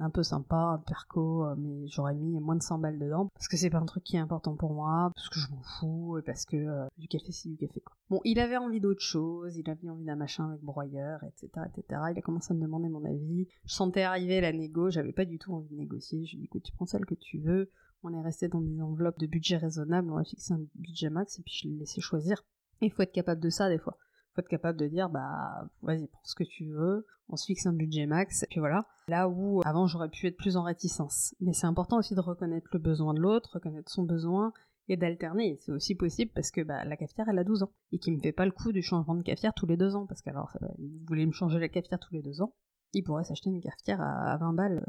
un 0.00 0.10
peu 0.10 0.22
sympa, 0.22 0.56
un 0.56 0.78
perco, 0.78 1.44
euh, 1.44 1.54
mais 1.56 1.86
j'aurais 1.88 2.14
mis 2.14 2.38
moins 2.40 2.56
de 2.56 2.62
100 2.62 2.78
balles 2.78 2.98
dedans, 2.98 3.28
parce 3.34 3.48
que 3.48 3.56
c'est 3.56 3.70
pas 3.70 3.78
un 3.78 3.86
truc 3.86 4.04
qui 4.04 4.16
est 4.16 4.20
important 4.20 4.54
pour 4.54 4.72
moi, 4.72 5.10
parce 5.14 5.28
que 5.28 5.38
je 5.38 5.50
m'en 5.50 5.62
fous, 5.62 6.18
et 6.18 6.22
parce 6.22 6.44
que 6.44 6.56
euh, 6.56 6.86
du 6.98 7.08
café 7.08 7.32
c'est 7.32 7.48
du 7.48 7.56
café 7.56 7.80
quoi. 7.80 7.96
Bon, 8.10 8.20
il 8.24 8.38
avait 8.38 8.56
envie 8.56 8.80
d'autre 8.80 9.02
chose, 9.02 9.56
il 9.56 9.68
avait 9.68 9.88
envie 9.88 10.04
d'un 10.04 10.16
machin 10.16 10.48
avec 10.48 10.62
broyeur, 10.62 11.20
etc., 11.24 11.48
etc. 11.66 12.00
Il 12.12 12.18
a 12.18 12.22
commencé 12.22 12.52
à 12.52 12.56
me 12.56 12.62
demander 12.62 12.88
mon 12.88 13.04
avis. 13.04 13.48
Je 13.64 13.74
sentais 13.74 14.02
arriver 14.02 14.40
la 14.40 14.52
négo, 14.52 14.90
j'avais 14.90 15.12
pas 15.12 15.24
du 15.24 15.38
tout 15.38 15.52
envie 15.52 15.68
de 15.68 15.76
négocier. 15.76 16.24
Je 16.24 16.32
lui 16.32 16.38
ai 16.38 16.40
dit, 16.40 16.44
écoute, 16.46 16.62
tu 16.62 16.72
prends 16.72 16.86
celle 16.86 17.04
que 17.04 17.14
tu 17.14 17.38
veux. 17.38 17.70
On 18.02 18.14
est 18.14 18.22
resté 18.22 18.48
dans 18.48 18.60
des 18.60 18.80
enveloppes 18.80 19.18
de 19.18 19.26
budget 19.26 19.56
raisonnable, 19.56 20.10
on 20.10 20.16
a 20.16 20.24
fixé 20.24 20.54
un 20.54 20.60
budget 20.76 21.10
max, 21.10 21.38
et 21.38 21.42
puis 21.42 21.54
je 21.54 21.68
l'ai 21.68 21.74
laissé 21.74 22.00
choisir. 22.00 22.44
Il 22.80 22.92
faut 22.92 23.02
être 23.02 23.12
capable 23.12 23.40
de 23.40 23.50
ça 23.50 23.68
des 23.68 23.78
fois 23.78 23.98
être 24.40 24.48
capable 24.48 24.78
de 24.78 24.86
dire 24.86 25.08
bah 25.08 25.68
vas-y 25.82 26.06
prends 26.06 26.20
ce 26.24 26.34
que 26.34 26.44
tu 26.44 26.70
veux, 26.70 27.06
on 27.28 27.36
se 27.36 27.46
fixe 27.46 27.66
un 27.66 27.72
budget 27.72 28.06
max, 28.06 28.42
et 28.42 28.46
puis 28.46 28.60
voilà. 28.60 28.86
Là 29.08 29.28
où 29.28 29.62
avant 29.64 29.86
j'aurais 29.86 30.08
pu 30.08 30.26
être 30.26 30.36
plus 30.36 30.56
en 30.56 30.62
réticence. 30.62 31.34
Mais 31.40 31.52
c'est 31.52 31.66
important 31.66 31.98
aussi 31.98 32.14
de 32.14 32.20
reconnaître 32.20 32.68
le 32.72 32.78
besoin 32.78 33.14
de 33.14 33.20
l'autre, 33.20 33.50
reconnaître 33.54 33.90
son 33.90 34.04
besoin 34.04 34.52
et 34.88 34.96
d'alterner. 34.96 35.58
C'est 35.60 35.72
aussi 35.72 35.94
possible 35.94 36.30
parce 36.34 36.50
que 36.50 36.62
bah, 36.62 36.84
la 36.84 36.96
cafetière 36.96 37.28
elle 37.28 37.38
a 37.38 37.44
12 37.44 37.62
ans 37.62 37.72
et 37.92 37.98
qui 37.98 38.10
me 38.10 38.18
fait 38.18 38.32
pas 38.32 38.46
le 38.46 38.52
coup 38.52 38.72
du 38.72 38.82
changement 38.82 39.14
de 39.14 39.22
cafetière 39.22 39.54
tous 39.54 39.66
les 39.66 39.76
deux 39.76 39.94
ans 39.94 40.06
parce 40.06 40.22
qu'alors 40.22 40.56
il 40.78 41.04
voulait 41.06 41.26
me 41.26 41.32
changer 41.32 41.58
la 41.58 41.68
cafetière 41.68 42.00
tous 42.00 42.14
les 42.14 42.22
deux 42.22 42.40
ans. 42.40 42.54
Il 42.94 43.04
pourrait 43.04 43.24
s'acheter 43.24 43.50
une 43.50 43.60
cafetière 43.60 44.00
à 44.00 44.38
20 44.38 44.52
balles 44.54 44.86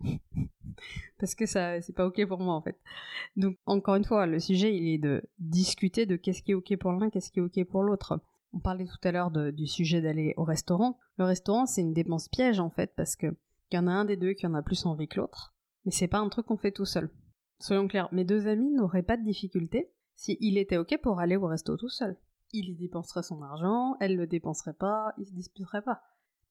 parce 1.18 1.34
que 1.34 1.44
ça 1.44 1.82
c'est 1.82 1.92
pas 1.92 2.06
ok 2.06 2.26
pour 2.26 2.40
moi 2.40 2.54
en 2.54 2.62
fait. 2.62 2.78
Donc 3.36 3.58
encore 3.66 3.96
une 3.96 4.04
fois, 4.04 4.26
le 4.26 4.38
sujet 4.38 4.74
il 4.74 4.88
est 4.88 4.98
de 4.98 5.22
discuter 5.38 6.06
de 6.06 6.16
qu'est-ce 6.16 6.42
qui 6.42 6.52
est 6.52 6.54
ok 6.54 6.76
pour 6.78 6.92
l'un, 6.92 7.10
qu'est-ce 7.10 7.30
qui 7.30 7.40
est 7.40 7.42
ok 7.42 7.64
pour 7.68 7.82
l'autre. 7.82 8.20
On 8.52 8.58
parlait 8.58 8.86
tout 8.86 9.08
à 9.08 9.12
l'heure 9.12 9.30
du 9.30 9.66
sujet 9.66 10.02
d'aller 10.02 10.34
au 10.36 10.44
restaurant. 10.44 10.98
Le 11.16 11.24
restaurant, 11.24 11.66
c'est 11.66 11.80
une 11.80 11.94
dépense 11.94 12.28
piège 12.28 12.60
en 12.60 12.70
fait, 12.70 12.92
parce 12.96 13.16
que 13.16 13.34
y 13.72 13.78
en 13.78 13.86
a 13.86 13.92
un 13.92 14.04
des 14.04 14.16
deux 14.16 14.34
qui 14.34 14.46
en 14.46 14.54
a 14.54 14.62
plus 14.62 14.84
envie 14.86 15.08
que 15.08 15.20
l'autre, 15.20 15.54
mais 15.84 15.92
c'est 15.92 16.08
pas 16.08 16.18
un 16.18 16.28
truc 16.28 16.46
qu'on 16.46 16.56
fait 16.56 16.72
tout 16.72 16.84
seul. 16.84 17.10
Soyons 17.58 17.88
clairs, 17.88 18.08
mes 18.12 18.24
deux 18.24 18.46
amis 18.46 18.70
n'auraient 18.70 19.02
pas 19.02 19.16
de 19.16 19.24
difficulté 19.24 19.90
si 20.14 20.36
il 20.40 20.58
était 20.58 20.76
ok 20.76 20.98
pour 21.02 21.20
aller 21.20 21.36
au 21.36 21.46
resto 21.46 21.76
tout 21.76 21.88
seul. 21.88 22.16
Il 22.52 22.68
y 22.68 22.76
dépenserait 22.76 23.22
son 23.22 23.40
argent, 23.40 23.96
elle 24.00 24.16
le 24.16 24.26
dépenserait 24.26 24.74
pas, 24.74 25.14
il 25.16 25.26
se 25.26 25.32
disputerait 25.32 25.82
pas. 25.82 26.02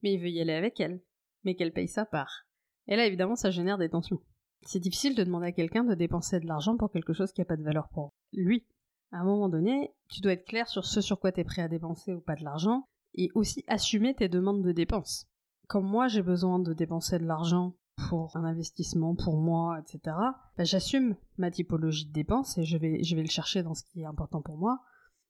Mais 0.01 0.13
il 0.13 0.19
veut 0.19 0.29
y 0.29 0.41
aller 0.41 0.53
avec 0.53 0.79
elle, 0.79 1.01
mais 1.43 1.55
qu'elle 1.55 1.73
paye 1.73 1.87
sa 1.87 2.05
part. 2.05 2.47
Et 2.87 2.95
là, 2.95 3.05
évidemment, 3.05 3.35
ça 3.35 3.51
génère 3.51 3.77
des 3.77 3.89
tensions. 3.89 4.21
C'est 4.63 4.79
difficile 4.79 5.15
de 5.15 5.23
demander 5.23 5.47
à 5.47 5.51
quelqu'un 5.51 5.83
de 5.83 5.93
dépenser 5.93 6.39
de 6.39 6.47
l'argent 6.47 6.75
pour 6.75 6.91
quelque 6.91 7.13
chose 7.13 7.31
qui 7.31 7.41
n'a 7.41 7.45
pas 7.45 7.57
de 7.57 7.63
valeur 7.63 7.89
pour 7.89 8.13
lui 8.33 8.65
à 9.11 9.19
un 9.19 9.23
moment 9.23 9.49
donné, 9.49 9.93
tu 10.09 10.21
dois 10.21 10.33
être 10.33 10.45
clair 10.45 10.67
sur 10.67 10.85
ce 10.85 11.01
sur 11.01 11.19
quoi 11.19 11.31
tu 11.31 11.41
es 11.41 11.43
prêt 11.43 11.61
à 11.61 11.67
dépenser 11.67 12.13
ou 12.13 12.21
pas 12.21 12.35
de 12.35 12.43
l'argent, 12.43 12.87
et 13.13 13.29
aussi 13.35 13.63
assumer 13.67 14.13
tes 14.13 14.29
demandes 14.29 14.63
de 14.63 14.71
dépenses. 14.71 15.27
Comme 15.67 15.85
moi, 15.85 16.07
j'ai 16.07 16.21
besoin 16.21 16.59
de 16.59 16.73
dépenser 16.73 17.19
de 17.19 17.25
l'argent 17.25 17.75
pour 18.09 18.35
un 18.35 18.43
investissement, 18.43 19.15
pour 19.15 19.37
moi, 19.37 19.79
etc., 19.79 20.15
bah, 20.57 20.63
j'assume 20.63 21.15
ma 21.37 21.51
typologie 21.51 22.07
de 22.07 22.13
dépenses 22.13 22.57
et 22.57 22.63
je 22.63 22.77
vais, 22.77 23.03
je 23.03 23.15
vais 23.15 23.21
le 23.21 23.29
chercher 23.29 23.63
dans 23.63 23.73
ce 23.73 23.83
qui 23.83 24.01
est 24.01 24.05
important 24.05 24.41
pour 24.41 24.57
moi. 24.57 24.79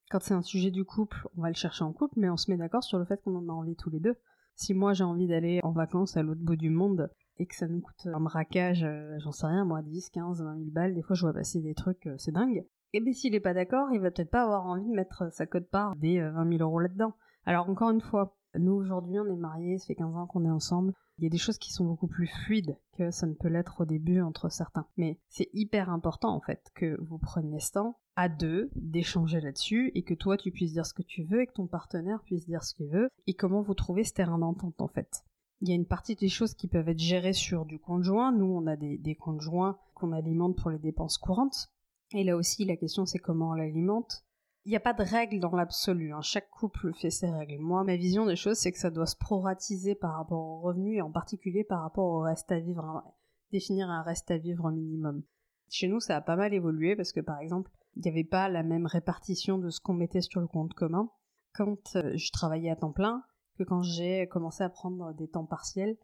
Quand 0.10 0.20
c'est 0.22 0.34
un 0.34 0.42
sujet 0.42 0.72
du 0.72 0.84
couple, 0.84 1.28
on 1.38 1.42
va 1.42 1.50
le 1.50 1.56
chercher 1.56 1.84
en 1.84 1.94
couple, 1.94 2.20
mais 2.20 2.30
on 2.30 2.38
se 2.38 2.52
met 2.52 2.58
d'accord 2.58 2.84
sur 2.84 3.00
le 3.00 3.06
fait 3.06 3.22
qu'on 3.22 3.36
en 3.36 3.50
a 3.50 3.54
envie 3.54 3.76
tous 3.76 3.90
les 3.90 4.00
deux. 4.00 4.16
Si 4.56 4.74
moi 4.74 4.94
j'ai 4.94 5.04
envie 5.04 5.28
d'aller 5.28 5.60
en 5.64 5.72
vacances 5.72 6.18
à 6.18 6.24
l'autre 6.24 6.42
bout 6.42 6.58
du 6.58 6.70
monde 6.70 7.10
et 7.38 7.46
que 7.46 7.56
ça 7.56 7.68
nous 7.68 7.82
coûte 7.82 8.06
un 8.06 8.20
braquage, 8.20 8.84
euh, 8.84 9.18
j'en 9.20 9.32
sais 9.32 9.48
rien, 9.48 9.64
moi, 9.64 9.82
10, 9.82 10.10
15, 10.10 10.44
20 10.44 10.58
000 10.58 10.70
balles, 10.70 10.94
des 10.94 11.02
fois 11.02 11.16
je 11.16 11.22
vois 11.22 11.34
passer 11.34 11.62
des 11.62 11.74
trucs, 11.74 12.06
euh, 12.08 12.16
c'est 12.18 12.32
dingue. 12.32 12.66
Et 12.94 13.00
bien 13.00 13.14
s'il 13.14 13.36
est 13.36 13.40
pas 13.40 13.54
d'accord, 13.54 13.88
il 13.94 14.02
va 14.02 14.12
peut-être 14.12 14.32
pas 14.32 14.44
avoir 14.44 14.66
envie 14.66 14.88
de 14.88 14.94
mettre 14.94 15.32
sa 15.32 15.46
cote 15.46 15.70
part 15.70 15.96
des 15.96 16.20
20 16.20 16.46
euh, 16.46 16.58
000 16.58 16.62
euros 16.62 16.80
là-dedans. 16.80 17.14
Alors 17.46 17.70
encore 17.70 17.90
une 17.90 18.02
fois, 18.02 18.36
nous 18.56 18.74
aujourd'hui 18.74 19.18
on 19.18 19.28
est 19.28 19.38
mariés, 19.38 19.78
ça 19.78 19.88
fait 19.88 19.96
15 19.96 20.16
ans 20.16 20.28
qu'on 20.28 20.44
est 20.44 20.52
ensemble. 20.52 20.94
Il 21.18 21.24
y 21.24 21.28
a 21.28 21.30
des 21.30 21.38
choses 21.38 21.58
qui 21.58 21.72
sont 21.72 21.86
beaucoup 21.86 22.08
plus 22.08 22.28
fluides 22.28 22.78
que 22.98 23.10
ça 23.12 23.28
ne 23.28 23.34
peut 23.34 23.48
l'être 23.48 23.82
au 23.82 23.86
début 23.86 24.20
entre 24.22 24.50
certains. 24.50 24.88
Mais 24.98 25.20
c'est 25.30 25.50
hyper 25.54 25.90
important 25.90 26.36
en 26.36 26.42
fait 26.42 26.70
que 26.76 27.00
vous 27.02 27.18
preniez 27.18 27.60
ce 27.60 27.72
temps 27.72 27.98
à 28.18 28.28
deux 28.28 28.70
d'échanger 28.76 29.40
là-dessus 29.40 29.92
et 29.96 30.04
que 30.04 30.14
toi 30.14 30.36
tu 30.36 30.52
puisses 30.52 30.74
dire 30.74 30.86
ce 30.86 30.94
que 30.94 31.04
tu 31.04 31.24
veux 31.24 31.42
et 31.42 31.48
que 31.48 31.54
ton 31.54 31.68
partenaire 31.68 32.22
puisse 32.26 32.46
dire 32.46 32.64
ce 32.64 32.76
qu'il 32.76 32.90
veut 32.90 33.10
et 33.26 33.36
comment 33.36 33.62
vous 33.62 33.74
trouvez 33.74 34.04
ce 34.04 34.14
terrain 34.14 34.38
d'entente 34.38 34.82
en 34.82 34.90
fait. 34.90 35.24
Il 35.62 35.70
y 35.70 35.72
a 35.72 35.76
une 35.76 35.86
partie 35.86 36.16
des 36.16 36.28
choses 36.28 36.56
qui 36.56 36.68
peuvent 36.68 36.90
être 36.90 37.00
gérées 37.00 37.34
sur 37.34 37.66
du 37.66 37.80
conjoint. 37.80 38.32
Nous, 38.32 38.52
on 38.52 38.66
a 38.66 38.76
des, 38.76 38.98
des 38.98 39.14
conjoints 39.14 39.78
qu'on 39.94 40.12
alimente 40.12 40.58
pour 40.58 40.72
les 40.72 40.80
dépenses 40.80 41.20
courantes. 41.20 41.70
Et 42.14 42.24
là 42.24 42.36
aussi, 42.36 42.66
la 42.66 42.76
question 42.76 43.06
c'est 43.06 43.20
comment 43.20 43.50
on 43.50 43.54
l'alimente. 43.54 44.26
Il 44.66 44.70
n'y 44.70 44.76
a 44.76 44.82
pas 44.82 44.94
de 44.94 45.02
règle 45.02 45.40
dans 45.40 45.56
l'absolu, 45.56 46.14
hein. 46.14 46.22
chaque 46.22 46.50
couple 46.52 46.94
fait 46.94 47.10
ses 47.10 47.32
règles. 47.32 47.58
Moi, 47.60 47.84
ma 47.84 47.96
vision 47.96 48.28
des 48.28 48.36
choses, 48.36 48.58
c'est 48.58 48.72
que 48.72 48.78
ça 48.78 48.92
doit 48.92 49.08
se 49.08 49.16
proratiser 49.16 49.96
par 49.96 50.18
rapport 50.18 50.40
au 50.40 50.60
revenu 50.60 50.98
et 50.98 51.02
en 51.02 51.12
particulier 51.12 51.64
par 51.64 51.82
rapport 51.82 52.06
au 52.06 52.20
reste 52.20 52.52
à 52.52 52.60
vivre, 52.60 52.86
hein. 52.86 53.04
définir 53.52 53.90
un 53.90 54.04
reste 54.04 54.30
à 54.30 54.38
vivre 54.38 54.70
minimum. 54.70 55.24
Chez 55.70 55.88
nous, 55.88 56.00
ça 56.00 56.18
a 56.18 56.22
pas 56.22 56.36
mal 56.36 56.54
évolué 56.54 56.96
parce 56.96 57.12
que 57.12 57.22
par 57.22 57.40
exemple, 57.40 57.72
il 57.96 58.04
n'y 58.04 58.10
avait 58.10 58.24
pas 58.24 58.50
la 58.50 58.62
même 58.62 58.86
répartition 58.86 59.58
de 59.58 59.70
ce 59.70 59.80
qu'on 59.80 59.94
mettait 59.94 60.22
sur 60.22 60.42
le 60.42 60.48
compte 60.48 60.74
commun 60.74 61.10
quand 61.54 61.96
euh, 61.96 62.16
je 62.16 62.32
travaillais 62.32 62.70
à 62.70 62.76
temps 62.76 62.92
plein 62.92 63.24
que 63.58 63.64
quand 63.64 63.82
j'ai 63.82 64.28
commencé 64.28 64.64
à 64.64 64.70
prendre 64.70 65.14
des 65.14 65.28
temps 65.28 65.46
partiels 65.46 65.98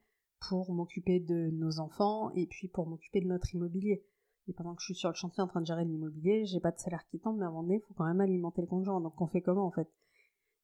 pour 0.47 0.73
m'occuper 0.73 1.19
de 1.19 1.49
nos 1.51 1.79
enfants 1.79 2.31
et 2.31 2.47
puis 2.47 2.67
pour 2.67 2.87
m'occuper 2.87 3.21
de 3.21 3.27
notre 3.27 3.53
immobilier. 3.53 4.03
Et 4.47 4.53
pendant 4.53 4.75
que 4.75 4.81
je 4.81 4.85
suis 4.85 4.95
sur 4.95 5.09
le 5.09 5.15
chantier 5.15 5.43
en 5.43 5.47
train 5.47 5.61
de 5.61 5.65
gérer 5.65 5.83
l'immobilier, 5.83 6.45
j'ai 6.45 6.59
pas 6.59 6.71
de 6.71 6.79
salaire 6.79 7.05
qui 7.07 7.19
tombe, 7.19 7.37
mais 7.37 7.45
à 7.45 7.47
un 7.47 7.51
moment 7.51 7.63
donné, 7.63 7.81
il 7.83 7.87
faut 7.87 7.93
quand 7.93 8.05
même 8.05 8.21
alimenter 8.21 8.61
le 8.61 8.67
conjoint. 8.67 9.01
Donc 9.01 9.19
on 9.19 9.27
fait 9.27 9.41
comment 9.41 9.65
en 9.65 9.71
fait? 9.71 9.89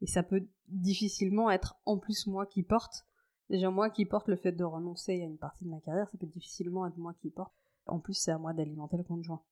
Et 0.01 0.07
ça 0.07 0.23
peut 0.23 0.47
difficilement 0.67 1.49
être 1.49 1.79
en 1.85 1.97
plus 1.97 2.27
moi 2.27 2.45
qui 2.45 2.63
porte. 2.63 3.05
Déjà 3.49 3.69
moi 3.69 3.89
qui 3.89 4.05
porte 4.05 4.27
le 4.27 4.37
fait 4.37 4.53
de 4.53 4.63
renoncer 4.63 5.21
à 5.21 5.25
une 5.25 5.37
partie 5.37 5.65
de 5.65 5.69
ma 5.69 5.79
carrière, 5.81 6.09
ça 6.09 6.17
peut 6.17 6.27
difficilement 6.27 6.85
être 6.87 6.97
moi 6.97 7.13
qui 7.21 7.29
porte. 7.29 7.53
En 7.85 7.99
plus, 7.99 8.13
c'est 8.13 8.31
à 8.31 8.37
moi 8.37 8.53
d'alimenter 8.53 8.97
le 8.97 9.03
conjoint. 9.03 9.43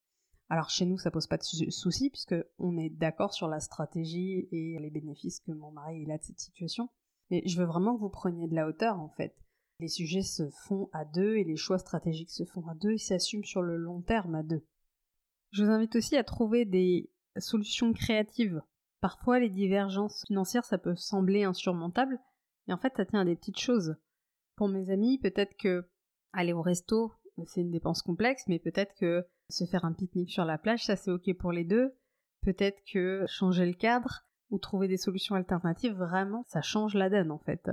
Alors 0.49 0.69
chez 0.69 0.85
nous, 0.85 0.97
ça 0.97 1.11
pose 1.11 1.27
pas 1.27 1.37
de 1.37 1.43
souci 1.43 2.09
puisque 2.09 2.35
on 2.57 2.77
est 2.77 2.89
d'accord 2.89 3.33
sur 3.33 3.47
la 3.47 3.59
stratégie 3.59 4.47
et 4.51 4.77
les 4.79 4.89
bénéfices 4.89 5.39
que 5.39 5.51
mon 5.51 5.71
mari 5.71 6.01
il 6.01 6.11
a 6.11 6.17
de 6.17 6.23
cette 6.23 6.39
situation. 6.39 6.89
Mais 7.29 7.41
je 7.45 7.57
veux 7.57 7.65
vraiment 7.65 7.95
que 7.95 8.01
vous 8.01 8.09
preniez 8.09 8.47
de 8.47 8.55
la 8.55 8.67
hauteur 8.67 8.99
en 8.99 9.09
fait. 9.09 9.33
Les 9.81 9.87
sujets 9.87 10.21
se 10.21 10.47
font 10.67 10.91
à 10.93 11.05
deux 11.05 11.37
et 11.37 11.43
les 11.43 11.55
choix 11.55 11.79
stratégiques 11.79 12.29
se 12.29 12.45
font 12.45 12.67
à 12.67 12.75
deux 12.75 12.91
et 12.91 12.97
s'assument 12.99 13.43
sur 13.43 13.63
le 13.63 13.77
long 13.77 14.03
terme 14.03 14.35
à 14.35 14.43
deux. 14.43 14.63
Je 15.49 15.63
vous 15.63 15.71
invite 15.71 15.95
aussi 15.95 16.15
à 16.15 16.23
trouver 16.23 16.65
des 16.65 17.09
solutions 17.37 17.91
créatives. 17.91 18.61
Parfois, 18.99 19.39
les 19.39 19.49
divergences 19.49 20.23
financières, 20.27 20.65
ça 20.65 20.77
peut 20.77 20.95
sembler 20.95 21.45
insurmontable, 21.45 22.19
mais 22.67 22.75
en 22.75 22.77
fait, 22.77 22.93
ça 22.95 23.07
tient 23.07 23.21
à 23.21 23.25
des 23.25 23.35
petites 23.35 23.59
choses. 23.59 23.95
Pour 24.55 24.67
mes 24.67 24.91
amis, 24.91 25.17
peut-être 25.17 25.57
que 25.57 25.89
aller 26.31 26.53
au 26.53 26.61
resto, 26.61 27.13
c'est 27.47 27.61
une 27.61 27.71
dépense 27.71 28.03
complexe, 28.03 28.43
mais 28.47 28.59
peut-être 28.59 28.93
que 28.93 29.25
se 29.49 29.65
faire 29.65 29.83
un 29.83 29.93
pique-nique 29.93 30.29
sur 30.29 30.45
la 30.45 30.59
plage, 30.59 30.85
ça 30.85 30.95
c'est 30.95 31.09
ok 31.09 31.35
pour 31.39 31.51
les 31.51 31.65
deux. 31.65 31.97
Peut-être 32.43 32.83
que 32.85 33.25
changer 33.27 33.65
le 33.65 33.73
cadre 33.73 34.27
ou 34.51 34.59
trouver 34.59 34.87
des 34.87 34.97
solutions 34.97 35.33
alternatives, 35.33 35.95
vraiment, 35.95 36.45
ça 36.49 36.61
change 36.61 36.93
la 36.93 37.09
donne 37.09 37.31
en 37.31 37.39
fait. 37.39 37.67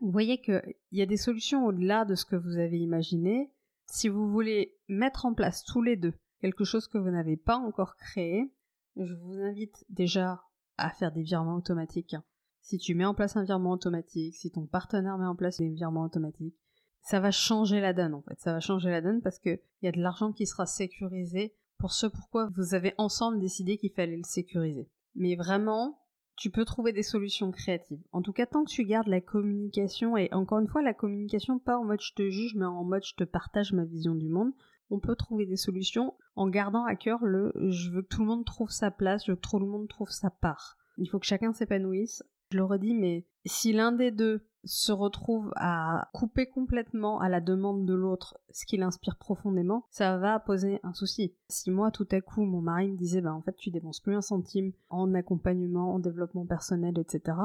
Vous 0.00 0.10
voyez 0.10 0.40
qu'il 0.40 0.74
y 0.90 1.02
a 1.02 1.06
des 1.06 1.16
solutions 1.16 1.66
au-delà 1.66 2.04
de 2.04 2.14
ce 2.14 2.24
que 2.24 2.36
vous 2.36 2.58
avez 2.58 2.78
imaginé. 2.78 3.52
Si 3.86 4.08
vous 4.08 4.30
voulez 4.30 4.76
mettre 4.88 5.26
en 5.26 5.34
place 5.34 5.64
tous 5.64 5.82
les 5.82 5.96
deux 5.96 6.14
quelque 6.40 6.64
chose 6.64 6.88
que 6.88 6.98
vous 6.98 7.10
n'avez 7.10 7.36
pas 7.36 7.56
encore 7.56 7.96
créé, 7.96 8.52
je 8.96 9.14
vous 9.14 9.40
invite 9.40 9.84
déjà 9.88 10.42
à 10.76 10.90
faire 10.90 11.12
des 11.12 11.22
virements 11.22 11.56
automatiques. 11.56 12.16
Si 12.60 12.78
tu 12.78 12.94
mets 12.94 13.04
en 13.04 13.14
place 13.14 13.36
un 13.36 13.44
virement 13.44 13.72
automatique, 13.72 14.34
si 14.34 14.50
ton 14.50 14.66
partenaire 14.66 15.18
met 15.18 15.26
en 15.26 15.36
place 15.36 15.58
des 15.58 15.68
virements 15.68 16.04
automatiques, 16.04 16.56
ça 17.00 17.20
va 17.20 17.30
changer 17.30 17.80
la 17.80 17.92
donne 17.92 18.14
en 18.14 18.22
fait. 18.22 18.38
Ça 18.40 18.52
va 18.52 18.60
changer 18.60 18.90
la 18.90 19.00
donne 19.00 19.22
parce 19.22 19.38
qu'il 19.38 19.60
y 19.82 19.88
a 19.88 19.92
de 19.92 20.00
l'argent 20.00 20.32
qui 20.32 20.46
sera 20.46 20.66
sécurisé 20.66 21.54
pour 21.78 21.92
ce 21.92 22.06
pourquoi 22.06 22.48
vous 22.56 22.74
avez 22.74 22.94
ensemble 22.98 23.40
décidé 23.40 23.78
qu'il 23.78 23.92
fallait 23.92 24.16
le 24.16 24.22
sécuriser. 24.24 24.88
Mais 25.14 25.34
vraiment, 25.34 25.98
tu 26.36 26.50
peux 26.50 26.64
trouver 26.64 26.92
des 26.92 27.02
solutions 27.02 27.50
créatives. 27.50 28.02
En 28.12 28.22
tout 28.22 28.32
cas, 28.32 28.46
tant 28.46 28.64
que 28.64 28.70
tu 28.70 28.84
gardes 28.84 29.08
la 29.08 29.20
communication, 29.20 30.16
et 30.16 30.32
encore 30.32 30.58
une 30.58 30.68
fois, 30.68 30.82
la 30.82 30.94
communication 30.94 31.58
pas 31.58 31.78
en 31.78 31.84
mode 31.84 32.00
je 32.00 32.14
te 32.14 32.30
juge, 32.30 32.54
mais 32.54 32.64
en 32.64 32.84
mode 32.84 33.04
je 33.04 33.14
te 33.14 33.24
partage 33.24 33.72
ma 33.72 33.84
vision 33.84 34.14
du 34.14 34.28
monde, 34.28 34.52
on 34.90 35.00
peut 35.00 35.16
trouver 35.16 35.46
des 35.46 35.56
solutions 35.56 36.14
en 36.36 36.48
gardant 36.48 36.84
à 36.84 36.96
cœur 36.96 37.24
le 37.24 37.52
je 37.70 37.90
veux 37.90 38.02
que 38.02 38.08
tout 38.08 38.20
le 38.20 38.26
monde 38.26 38.44
trouve 38.44 38.70
sa 38.70 38.90
place, 38.90 39.24
je 39.24 39.32
veux 39.32 39.36
que 39.36 39.48
tout 39.48 39.58
le 39.58 39.66
monde 39.66 39.88
trouve 39.88 40.10
sa 40.10 40.30
part. 40.30 40.76
Il 40.98 41.08
faut 41.08 41.18
que 41.18 41.26
chacun 41.26 41.52
s'épanouisse. 41.52 42.22
Je 42.50 42.58
le 42.58 42.64
redis, 42.64 42.94
mais 42.94 43.26
si 43.46 43.72
l'un 43.72 43.92
des 43.92 44.10
deux 44.10 44.46
se 44.64 44.92
retrouve 44.92 45.52
à 45.56 46.08
couper 46.12 46.46
complètement 46.46 47.20
à 47.20 47.28
la 47.28 47.40
demande 47.40 47.84
de 47.84 47.94
l'autre 47.94 48.38
ce 48.50 48.64
qui 48.66 48.76
l'inspire 48.76 49.16
profondément, 49.16 49.86
ça 49.90 50.18
va 50.18 50.38
poser 50.38 50.80
un 50.82 50.92
souci. 50.92 51.34
Si 51.48 51.70
moi 51.70 51.90
tout 51.90 52.06
à 52.10 52.20
coup 52.20 52.44
mon 52.44 52.60
mari 52.60 52.88
me 52.88 52.96
disait 52.96 53.20
bah 53.20 53.34
en 53.34 53.42
fait 53.42 53.56
tu 53.56 53.70
dépenses 53.70 54.00
plus 54.00 54.14
un 54.14 54.22
centime 54.22 54.72
en 54.88 55.12
accompagnement, 55.14 55.94
en 55.94 55.98
développement 55.98 56.46
personnel, 56.46 56.98
etc. 56.98 57.36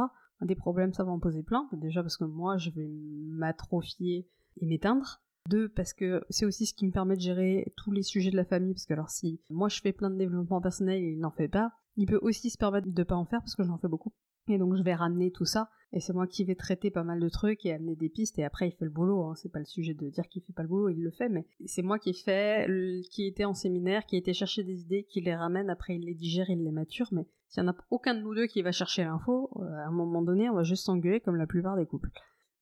Des 0.42 0.56
problèmes 0.56 0.94
ça 0.94 1.04
va 1.04 1.12
en 1.12 1.20
poser 1.20 1.44
plein. 1.44 1.68
Déjà 1.74 2.02
parce 2.02 2.18
que 2.18 2.26
moi 2.26 2.58
je 2.58 2.70
vais 2.70 2.88
m'atrophier 2.88 4.28
et 4.58 4.66
m'éteindre. 4.66 5.22
Deux, 5.50 5.70
parce 5.70 5.94
que 5.94 6.26
c'est 6.30 6.46
aussi 6.46 6.66
ce 6.66 6.74
qui 6.74 6.86
me 6.86 6.92
permet 6.92 7.16
de 7.16 7.22
gérer 7.22 7.74
tous 7.78 7.92
les 7.92 8.04
sujets 8.04 8.32
de 8.32 8.36
la 8.36 8.44
famille, 8.44 8.74
parce 8.74 8.86
que 8.86 8.94
alors 8.94 9.10
si 9.10 9.40
moi 9.50 9.70
je 9.70 9.80
fais 9.80 9.94
plein 9.94 10.10
de 10.10 10.18
développement 10.18 10.60
personnel 10.60 11.02
et 11.02 11.12
il 11.14 11.20
n'en 11.20 11.32
fait 11.32 11.48
pas, 11.48 11.72
il 11.96 12.06
peut 12.06 12.20
aussi 12.22 12.50
se 12.50 12.58
permettre 12.58 12.88
de 12.90 13.04
pas 13.04 13.16
en 13.16 13.26
faire 13.26 13.40
parce 13.40 13.56
que 13.56 13.64
j'en 13.64 13.78
fais 13.78 13.88
beaucoup. 13.88 14.14
Et 14.48 14.58
donc 14.58 14.76
je 14.76 14.84
vais 14.84 14.96
ramener 14.96 15.32
tout 15.32 15.46
ça 15.46 15.70
et 15.94 16.00
c'est 16.00 16.14
moi 16.14 16.28
qui 16.28 16.44
vais 16.44 16.56
traiter 16.56 16.92
pas 16.92 17.04
mal 17.04 17.20
de 17.20 17.30
trucs 17.30 17.66
et 17.66 17.74
amener 17.74 17.96
des 17.96 18.10
pistes 18.10 18.38
et 18.40 18.44
après 18.44 18.68
il 18.68 18.72
fait 18.74 18.86
le 18.86 18.92
boulot. 18.92 19.24
Hein. 19.24 19.36
C'est 19.36 19.52
pas 19.52 19.60
le 19.60 19.66
sujet 19.66 19.94
de 19.94 20.10
dire 20.10 20.28
qu'il 20.28 20.42
fait 20.44 20.54
pas 20.54 20.64
le 20.64 20.68
boulot, 20.68 20.90
il 20.90 21.02
le 21.02 21.12
fait, 21.12 21.30
mais 21.30 21.46
c'est 21.66 21.82
moi 21.82 21.98
qui 21.98 22.14
fait, 22.14 22.68
qui 23.12 23.26
était 23.26 23.46
en 23.46 23.54
séminaire, 23.54 24.06
qui 24.06 24.18
été 24.18 24.34
chercher 24.34 24.64
des 24.64 24.82
idées, 24.82 25.06
qui 25.10 25.22
les 25.22 25.36
ramène, 25.36 25.70
après 25.70 25.96
il 25.96 26.06
les 26.06 26.14
digère, 26.14 26.50
il 26.50 26.64
les 26.64 26.72
mature, 26.72 27.08
mais 27.12 27.26
s'il 27.48 27.64
y 27.64 27.66
en 27.66 27.70
a 27.70 27.76
aucun 27.90 28.16
de 28.16 28.20
nous 28.20 28.36
deux 28.36 28.48
qui 28.48 28.62
va 28.62 28.74
chercher 28.74 29.06
l'info, 29.06 29.50
euh, 29.56 29.64
à 29.64 29.88
un 29.88 29.92
moment 29.92 30.22
donné 30.22 30.50
on 30.50 30.56
va 30.56 30.64
juste 30.64 30.86
s'engueuler 30.86 31.22
comme 31.22 31.38
la 31.38 31.48
plupart 31.48 31.78
des 31.78 31.86
couples. 31.86 32.10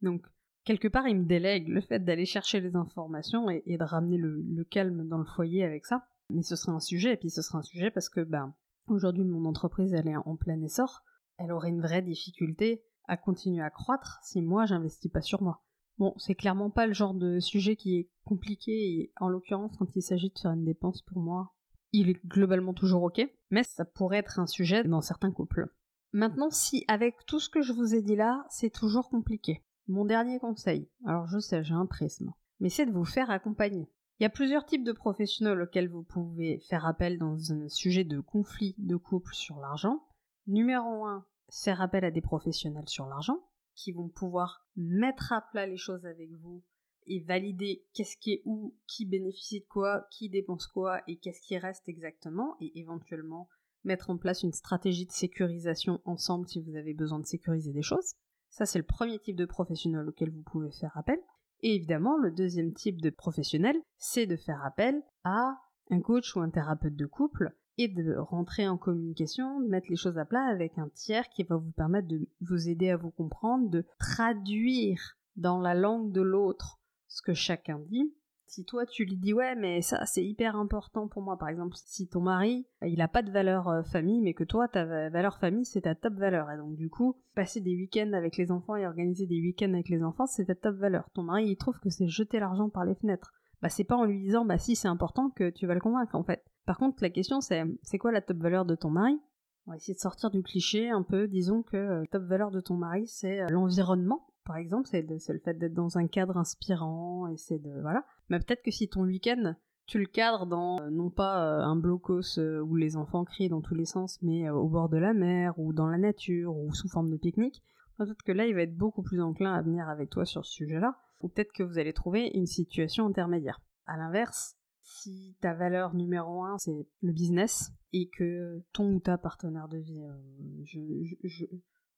Donc 0.03 0.23
quelque 0.63 0.87
part 0.87 1.07
il 1.07 1.17
me 1.17 1.25
délègue 1.25 1.67
le 1.67 1.81
fait 1.81 1.99
d'aller 1.99 2.25
chercher 2.25 2.61
les 2.61 2.75
informations 2.75 3.49
et, 3.49 3.63
de 3.65 3.83
ramener 3.83 4.17
le, 4.17 4.63
calme 4.69 5.07
dans 5.07 5.17
le 5.17 5.25
foyer 5.25 5.63
avec 5.63 5.85
ça. 5.85 6.05
Mais 6.29 6.43
ce 6.43 6.55
serait 6.55 6.71
un 6.71 6.79
sujet, 6.79 7.13
et 7.13 7.17
puis 7.17 7.31
ce 7.31 7.41
serait 7.41 7.57
un 7.57 7.63
sujet 7.63 7.89
parce 7.89 8.09
que 8.09 8.21
ben 8.21 8.53
aujourd'hui 8.87 9.23
mon 9.23 9.45
entreprise 9.45 9.93
elle 9.93 10.07
est 10.07 10.15
en 10.15 10.35
plein 10.35 10.61
essor, 10.61 11.03
elle 11.37 11.51
aurait 11.51 11.69
une 11.69 11.81
vraie 11.81 12.01
difficulté 12.01 12.83
à 13.07 13.17
continuer 13.17 13.61
à 13.61 13.69
croître 13.69 14.19
si 14.23 14.41
moi 14.41 14.65
j'investis 14.65 15.11
pas 15.11 15.21
sur 15.21 15.41
moi. 15.41 15.63
Bon, 15.97 16.13
c'est 16.17 16.35
clairement 16.35 16.69
pas 16.69 16.87
le 16.87 16.93
genre 16.93 17.13
de 17.13 17.39
sujet 17.39 17.75
qui 17.75 17.97
est 17.97 18.09
compliqué 18.25 18.71
et 18.71 19.13
en 19.17 19.29
l'occurrence 19.29 19.77
quand 19.77 19.95
il 19.95 20.01
s'agit 20.01 20.29
de 20.29 20.39
faire 20.39 20.51
une 20.51 20.65
dépense 20.65 21.01
pour 21.03 21.19
moi, 21.19 21.53
il 21.93 22.09
est 22.09 22.25
globalement 22.25 22.73
toujours 22.73 23.03
ok, 23.03 23.21
mais 23.51 23.63
ça 23.63 23.85
pourrait 23.85 24.17
être 24.17 24.39
un 24.39 24.47
sujet 24.47 24.83
dans 24.83 25.01
certains 25.01 25.31
couples. 25.31 25.67
Maintenant, 26.11 26.49
si 26.49 26.83
avec 26.87 27.25
tout 27.25 27.39
ce 27.39 27.49
que 27.49 27.61
je 27.61 27.73
vous 27.73 27.95
ai 27.95 28.01
dit 28.01 28.15
là, 28.15 28.45
c'est 28.49 28.69
toujours 28.69 29.09
compliqué, 29.09 29.63
mon 29.87 30.03
dernier 30.03 30.39
conseil, 30.39 30.89
alors 31.05 31.27
je 31.27 31.39
sais, 31.39 31.63
j'ai 31.63 31.73
un 31.73 31.85
prisme, 31.85 32.33
mais 32.59 32.69
c'est 32.69 32.85
de 32.85 32.91
vous 32.91 33.05
faire 33.05 33.29
accompagner. 33.29 33.87
Il 34.19 34.23
y 34.23 34.25
a 34.25 34.29
plusieurs 34.29 34.65
types 34.65 34.85
de 34.85 34.93
professionnels 34.93 35.61
auxquels 35.61 35.89
vous 35.89 36.03
pouvez 36.03 36.59
faire 36.69 36.85
appel 36.85 37.19
dans 37.19 37.51
un 37.51 37.67
sujet 37.67 38.05
de 38.05 38.21
conflit 38.21 38.73
de 38.77 38.95
couple 38.95 39.33
sur 39.33 39.59
l'argent. 39.59 40.04
Numéro 40.47 41.05
1, 41.05 41.25
faire 41.49 41.81
appel 41.81 42.05
à 42.05 42.11
des 42.11 42.21
professionnels 42.21 42.87
sur 42.87 43.07
l'argent 43.07 43.39
qui 43.73 43.91
vont 43.91 44.09
pouvoir 44.09 44.67
mettre 44.75 45.33
à 45.33 45.41
plat 45.41 45.65
les 45.65 45.77
choses 45.77 46.05
avec 46.05 46.31
vous 46.33 46.63
et 47.07 47.19
valider 47.19 47.83
qu'est-ce 47.93 48.15
qui 48.17 48.33
est 48.33 48.41
où, 48.45 48.75
qui 48.85 49.05
bénéficie 49.05 49.61
de 49.61 49.65
quoi, 49.65 50.07
qui 50.11 50.29
dépense 50.29 50.67
quoi 50.67 51.01
et 51.07 51.17
qu'est-ce 51.17 51.41
qui 51.41 51.57
reste 51.57 51.89
exactement 51.89 52.55
et 52.61 52.79
éventuellement 52.79 53.49
mettre 53.83 54.11
en 54.11 54.17
place 54.17 54.43
une 54.43 54.53
stratégie 54.53 55.07
de 55.07 55.11
sécurisation 55.11 55.99
ensemble 56.05 56.47
si 56.47 56.61
vous 56.61 56.75
avez 56.75 56.93
besoin 56.93 57.19
de 57.19 57.25
sécuriser 57.25 57.73
des 57.73 57.83
choses. 57.83 58.13
Ça, 58.49 58.67
c'est 58.67 58.79
le 58.79 58.85
premier 58.85 59.19
type 59.19 59.35
de 59.35 59.45
professionnel 59.45 60.07
auquel 60.07 60.29
vous 60.29 60.43
pouvez 60.43 60.71
faire 60.71 60.95
appel. 60.95 61.19
Et 61.61 61.75
évidemment, 61.75 62.17
le 62.17 62.31
deuxième 62.31 62.73
type 62.73 63.01
de 63.01 63.09
professionnel, 63.09 63.75
c'est 63.97 64.27
de 64.27 64.35
faire 64.35 64.63
appel 64.63 65.01
à 65.23 65.57
un 65.89 66.01
coach 66.01 66.35
ou 66.35 66.39
un 66.39 66.49
thérapeute 66.49 66.95
de 66.95 67.05
couple 67.05 67.55
et 67.77 67.87
de 67.87 68.15
rentrer 68.15 68.67
en 68.67 68.77
communication, 68.77 69.59
de 69.59 69.67
mettre 69.67 69.87
les 69.89 69.95
choses 69.95 70.17
à 70.17 70.25
plat 70.25 70.45
avec 70.45 70.77
un 70.77 70.89
tiers 70.89 71.27
qui 71.29 71.43
va 71.43 71.57
vous 71.57 71.71
permettre 71.71 72.07
de 72.07 72.27
vous 72.41 72.69
aider 72.69 72.89
à 72.89 72.97
vous 72.97 73.11
comprendre, 73.11 73.69
de 73.69 73.85
traduire 73.99 75.17
dans 75.35 75.59
la 75.59 75.73
langue 75.73 76.11
de 76.11 76.21
l'autre 76.21 76.79
ce 77.07 77.21
que 77.21 77.33
chacun 77.33 77.79
dit. 77.89 78.13
Si 78.47 78.63
toi 78.63 78.85
tu 78.85 79.03
lui 79.03 79.17
dis 79.17 79.33
ouais 79.33 79.55
mais 79.55 79.81
ça 79.81 80.05
c'est 80.05 80.23
hyper 80.23 80.55
important 80.55 81.07
pour 81.07 81.21
moi. 81.21 81.37
Par 81.37 81.49
exemple 81.49 81.75
si 81.75 82.07
ton 82.07 82.21
mari 82.21 82.65
il 82.83 83.01
a 83.01 83.07
pas 83.07 83.21
de 83.21 83.31
valeur 83.31 83.67
euh, 83.67 83.83
famille 83.83 84.21
mais 84.21 84.33
que 84.33 84.45
toi 84.45 84.67
ta 84.67 84.85
valeur 85.09 85.37
famille 85.39 85.65
c'est 85.65 85.81
ta 85.81 85.95
top 85.95 86.13
valeur. 86.13 86.49
Et 86.51 86.57
donc 86.57 86.75
du 86.75 86.89
coup 86.89 87.17
passer 87.33 87.59
des 87.59 87.75
week-ends 87.75 88.13
avec 88.13 88.37
les 88.37 88.51
enfants 88.51 88.75
et 88.75 88.85
organiser 88.85 89.25
des 89.25 89.41
week-ends 89.41 89.73
avec 89.73 89.89
les 89.89 90.03
enfants 90.03 90.27
c'est 90.27 90.45
ta 90.45 90.55
top 90.55 90.75
valeur. 90.75 91.09
Ton 91.13 91.23
mari 91.23 91.47
il 91.47 91.57
trouve 91.57 91.79
que 91.79 91.89
c'est 91.89 92.07
jeter 92.07 92.39
l'argent 92.39 92.69
par 92.69 92.85
les 92.85 92.95
fenêtres 92.95 93.33
bah 93.65 93.69
c'est 93.69 93.83
pas 93.83 93.95
en 93.95 94.05
lui 94.05 94.21
disant 94.21 94.45
bah 94.45 94.57
si 94.57 94.75
c'est 94.75 94.87
important 94.87 95.29
que 95.29 95.49
tu 95.49 95.65
vas 95.65 95.73
le 95.73 95.79
convaincre 95.79 96.15
en 96.15 96.23
fait 96.23 96.43
par 96.65 96.77
contre, 96.77 96.97
la 97.01 97.09
question 97.09 97.41
c'est 97.41 97.63
c'est 97.83 97.97
quoi 97.97 98.11
la 98.11 98.21
top 98.21 98.37
valeur 98.37 98.65
de 98.65 98.75
ton 98.75 98.89
mari? 98.89 99.19
On 99.67 99.71
va 99.71 99.77
essayer 99.77 99.93
de 99.93 99.99
sortir 99.99 100.29
du 100.29 100.43
cliché 100.43 100.89
un 100.89 101.03
peu. 101.03 101.27
Disons 101.27 101.63
que 101.63 101.77
la 101.77 101.91
euh, 102.01 102.05
top 102.11 102.23
valeur 102.23 102.51
de 102.51 102.61
ton 102.61 102.75
mari 102.75 103.07
c'est 103.07 103.41
euh, 103.41 103.47
l'environnement. 103.49 104.27
Par 104.45 104.57
exemple, 104.57 104.87
c'est 104.87 105.01
le 105.01 105.39
fait 105.39 105.55
d'être 105.55 105.73
dans 105.73 105.97
un 105.97 106.05
cadre 106.05 106.37
inspirant 106.37 107.27
et 107.27 107.37
c'est 107.37 107.57
de 107.57 107.71
voilà. 107.81 108.05
Mais 108.29 108.39
peut-être 108.39 108.61
que 108.61 108.71
si 108.71 108.87
ton 108.87 109.03
week-end 109.03 109.55
tu 109.87 109.99
le 109.99 110.07
cadres 110.07 110.47
dans 110.47 110.81
euh, 110.81 110.89
non 110.89 111.11
pas 111.11 111.63
un 111.63 111.75
blocos 111.75 112.39
où 112.39 112.75
les 112.75 112.97
enfants 112.97 113.23
crient 113.23 113.49
dans 113.49 113.61
tous 113.61 113.75
les 113.75 113.85
sens, 113.85 114.19
mais 114.23 114.49
au 114.49 114.67
bord 114.67 114.89
de 114.89 114.97
la 114.97 115.13
mer 115.13 115.57
ou 115.59 115.73
dans 115.73 115.87
la 115.87 115.97
nature 115.97 116.55
ou 116.55 116.73
sous 116.73 116.89
forme 116.89 117.11
de 117.11 117.17
pique-nique, 117.17 117.61
peut-être 117.97 118.23
que 118.23 118.31
là 118.31 118.47
il 118.47 118.55
va 118.55 118.61
être 118.61 118.75
beaucoup 118.75 119.03
plus 119.03 119.21
enclin 119.21 119.53
à 119.53 119.61
venir 119.61 119.87
avec 119.87 120.09
toi 120.09 120.25
sur 120.25 120.43
ce 120.43 120.53
sujet-là, 120.53 120.95
ou 121.21 121.29
peut-être 121.29 121.53
que 121.53 121.63
vous 121.63 121.77
allez 121.77 121.93
trouver 121.93 122.31
une 122.33 122.47
situation 122.47 123.05
intermédiaire. 123.05 123.61
À 123.85 123.97
l'inverse, 123.97 124.57
si 124.85 125.35
ta 125.41 125.53
valeur 125.53 125.95
numéro 125.95 126.43
un 126.43 126.57
c'est 126.57 126.87
le 127.01 127.11
business 127.11 127.71
et 127.91 128.07
que 128.09 128.63
ton 128.71 128.93
ou 128.93 128.99
ta 128.99 129.17
partenaire 129.17 129.67
de 129.67 129.77
vie, 129.77 130.03
euh, 130.03 130.63
je, 130.63 130.79
je, 131.23 131.45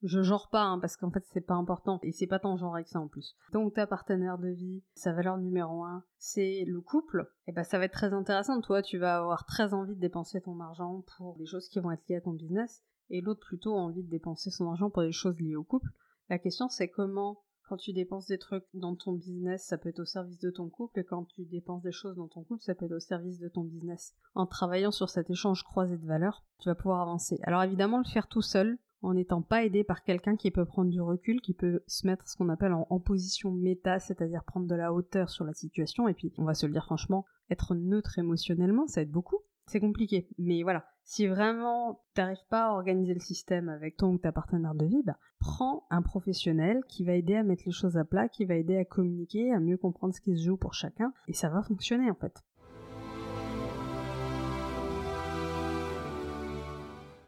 je, 0.04 0.22
genre 0.22 0.50
pas 0.50 0.64
hein, 0.64 0.80
parce 0.80 0.96
qu'en 0.96 1.12
fait 1.12 1.24
c'est 1.34 1.42
pas 1.42 1.56
important 1.56 2.00
et 2.04 2.12
c'est 2.14 2.28
pas 2.28 2.40
tant 2.40 2.56
genre 2.56 2.76
avec 2.76 2.88
ça 2.88 3.00
en 3.02 3.08
plus. 3.08 3.36
Ton 3.52 3.66
ou 3.66 3.72
ta 3.72 3.88
partenaire 3.88 4.38
de 4.38 4.50
vie, 4.50 4.84
sa 4.96 5.12
valeur 5.12 5.38
numéro 5.38 5.84
un 5.84 6.04
c'est 6.18 6.64
le 6.66 6.80
couple, 6.80 7.30
et 7.48 7.52
ben 7.52 7.64
ça 7.64 7.78
va 7.78 7.86
être 7.86 7.94
très 7.94 8.14
intéressant. 8.14 8.62
Toi 8.62 8.82
tu 8.82 8.98
vas 8.98 9.18
avoir 9.18 9.46
très 9.46 9.74
envie 9.74 9.96
de 9.96 10.02
dépenser 10.02 10.42
ton 10.42 10.60
argent 10.62 11.04
pour 11.18 11.38
des 11.38 11.46
choses 11.46 11.68
qui 11.68 11.80
vont 11.80 11.92
être 11.92 12.08
liées 12.08 12.18
à 12.18 12.22
ton 12.22 12.34
business 12.34 12.84
et 13.10 13.22
l'autre 13.22 13.46
plutôt 13.46 13.74
envie 13.74 14.04
de 14.04 14.10
dépenser 14.10 14.50
son 14.50 14.70
argent 14.70 14.90
pour 14.90 15.04
des 15.04 15.12
choses 15.12 15.40
liées 15.40 15.58
au 15.58 15.64
couple. 15.64 15.90
La 16.30 16.40
question 16.40 16.70
c'est 16.70 16.90
comment 16.90 17.44
quand 17.68 17.78
tu 17.78 17.94
dépenses 17.94 18.28
des 18.28 18.38
trucs 18.38 18.66
dans 18.74 18.96
ton 18.96 19.14
business, 19.14 19.66
ça 19.66 19.78
peut 19.78 19.90
être 19.90 20.00
au 20.00 20.06
service 20.06 20.40
de 20.40 20.50
ton 20.50 20.70
couple, 20.70 21.00
et 21.00 21.04
quand 21.04 21.26
tu 21.26 21.44
dépenses 21.46 21.84
des 21.84 21.92
choses 21.92 22.16
dans 22.16 22.28
ton 22.28 22.44
couple, 22.44 22.64
ça 22.64 22.76
peut 22.76 22.86
être 22.86 22.96
au 22.96 23.00
service 23.00 23.40
de 23.40 23.50
ton 23.50 23.64
business. 23.64 24.16
En 24.36 24.46
travaillant 24.46 24.92
sur 24.92 25.10
cet 25.10 25.30
échange 25.30 25.64
croisé 25.64 25.98
de 25.98 26.06
valeurs, 26.06 26.44
tu 26.60 26.70
vas 26.70 26.76
pouvoir 26.76 27.02
avancer. 27.02 27.40
Alors 27.44 27.64
évidemment, 27.64 27.98
le 27.98 28.10
faire 28.10 28.28
tout 28.28 28.42
seul, 28.42 28.78
en 29.02 29.14
n'étant 29.14 29.42
pas 29.42 29.64
aidé 29.64 29.84
par 29.84 30.04
quelqu'un 30.04 30.36
qui 30.36 30.50
peut 30.50 30.66
prendre 30.66 30.90
du 30.90 31.02
recul, 31.02 31.42
qui 31.42 31.54
peut 31.54 31.84
se 31.88 32.08
mettre 32.08 32.28
ce 32.28 32.36
qu'on 32.36 32.50
appelle 32.50 32.74
en, 32.74 32.88
en 32.90 33.00
position 33.00 33.52
méta, 33.52 34.00
c'est-à-dire 34.00 34.44
prendre 34.44 34.68
de 34.68 34.76
la 34.76 34.94
hauteur 34.94 35.30
sur 35.30 35.46
la 35.46 35.54
situation, 35.54 36.08
et 36.08 36.14
puis 36.14 36.34
on 36.38 36.46
va 36.46 36.54
se 36.54 36.66
le 36.66 36.72
dire 36.72 36.86
franchement, 36.86 37.26
être 37.50 37.76
neutre 37.76 38.18
émotionnellement, 38.18 38.88
ça 38.88 39.02
aide 39.02 39.12
beaucoup 39.12 39.40
c'est 39.68 39.80
compliqué. 39.80 40.28
Mais 40.38 40.64
voilà, 40.64 40.86
si 41.04 41.28
vraiment 41.28 42.02
t'arrives 42.14 42.46
pas 42.50 42.68
à 42.68 42.72
organiser 42.72 43.14
le 43.14 43.20
système 43.20 43.70
avec 43.70 43.98
ton 43.98 44.14
ou 44.14 44.18
ta 44.18 44.32
partenaire 44.32 44.76
de 44.76 44.86
vie, 44.86 45.04
bah, 45.06 45.18
prends 45.40 45.86
un 45.90 46.02
professionnel 46.02 46.82
qui 46.88 47.04
va 47.04 47.14
aider 47.14 47.36
à 47.36 47.44
mettre 47.44 47.64
les 47.66 47.72
choses 47.72 47.98
à 47.98 48.06
plat, 48.06 48.30
qui 48.30 48.46
va 48.46 48.56
aider 48.56 48.78
à 48.78 48.86
communiquer, 48.86 49.54
à 49.54 49.60
mieux 49.60 49.78
comprendre 49.78 50.16
ce 50.16 50.22
qui 50.22 50.38
se 50.38 50.44
joue 50.44 50.58
pour 50.58 50.74
chacun, 50.74 51.14
et 51.28 51.34
ça 51.34 51.50
va 51.50 51.62
fonctionner 51.62 52.10
en 52.10 52.16
fait. 52.16 52.44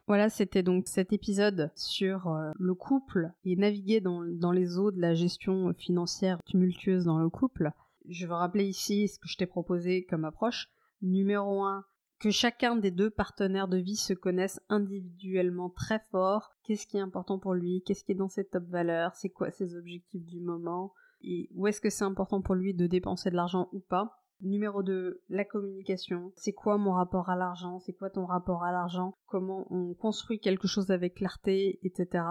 Voilà, 0.08 0.30
c'était 0.30 0.64
donc 0.64 0.88
cet 0.88 1.14
épisode 1.14 1.72
sur 1.76 2.30
euh, 2.30 2.52
le 2.58 2.74
couple 2.74 3.32
et 3.46 3.56
naviguer 3.56 4.02
dans, 4.02 4.24
dans 4.24 4.52
les 4.52 4.80
eaux 4.80 4.90
de 4.90 5.00
la 5.00 5.14
gestion 5.14 5.72
financière 5.76 6.40
tumultueuse 6.46 7.06
dans 7.06 7.20
le 7.20 7.30
couple. 7.30 7.72
Je 8.08 8.26
veux 8.26 8.34
rappeler 8.34 8.66
ici 8.66 9.08
ce 9.08 9.20
que 9.20 9.28
je 9.28 9.38
t'ai 9.38 9.46
proposé 9.46 10.06
comme 10.06 10.26
approche. 10.26 10.72
Numéro 11.04 11.64
1, 11.64 11.86
que 12.20 12.32
chacun 12.32 12.76
des 12.76 12.92
deux 12.92 13.10
partenaires 13.10 13.68
de 13.68 13.78
vie 13.78 13.96
se 13.96 14.14
connaissent 14.14 14.62
individuellement 14.70 15.70
très 15.70 16.00
fort, 16.12 16.52
qu'est-ce 16.64 16.86
qui 16.86 16.98
est 16.98 17.02
important 17.02 17.40
pour 17.40 17.54
lui, 17.54 17.82
qu'est-ce 17.86 18.04
qui 18.04 18.12
est 18.12 18.16
dans 18.16 18.28
ses 18.28 18.46
top 18.46 18.66
valeurs, 18.66 19.16
c'est 19.16 19.30
quoi 19.30 19.52
ses 19.52 19.76
objectifs 19.76 20.26
du 20.26 20.42
moment, 20.42 20.94
et 21.22 21.50
où 21.56 21.68
est-ce 21.68 21.82
que 21.82 21.90
c'est 21.90 22.04
important 22.04 22.42
pour 22.42 22.56
lui 22.56 22.74
de 22.74 22.88
dépenser 22.88 23.30
de 23.30 23.36
l'argent 23.36 23.70
ou 23.72 23.80
pas? 23.80 24.20
Numéro 24.42 24.84
2, 24.84 25.22
la 25.28 25.44
communication. 25.44 26.32
C'est 26.38 26.54
quoi 26.54 26.78
mon 26.78 26.94
rapport 26.94 27.30
à 27.30 27.36
l'argent? 27.36 27.80
C'est 27.80 27.92
quoi 27.92 28.10
ton 28.10 28.26
rapport 28.26 28.64
à 28.64 28.72
l'argent? 28.72 29.14
Comment 29.26 29.68
on 29.70 29.94
construit 29.94 30.40
quelque 30.40 30.68
chose 30.68 30.92
avec 30.92 31.16
clarté, 31.16 31.80
etc. 31.84 32.24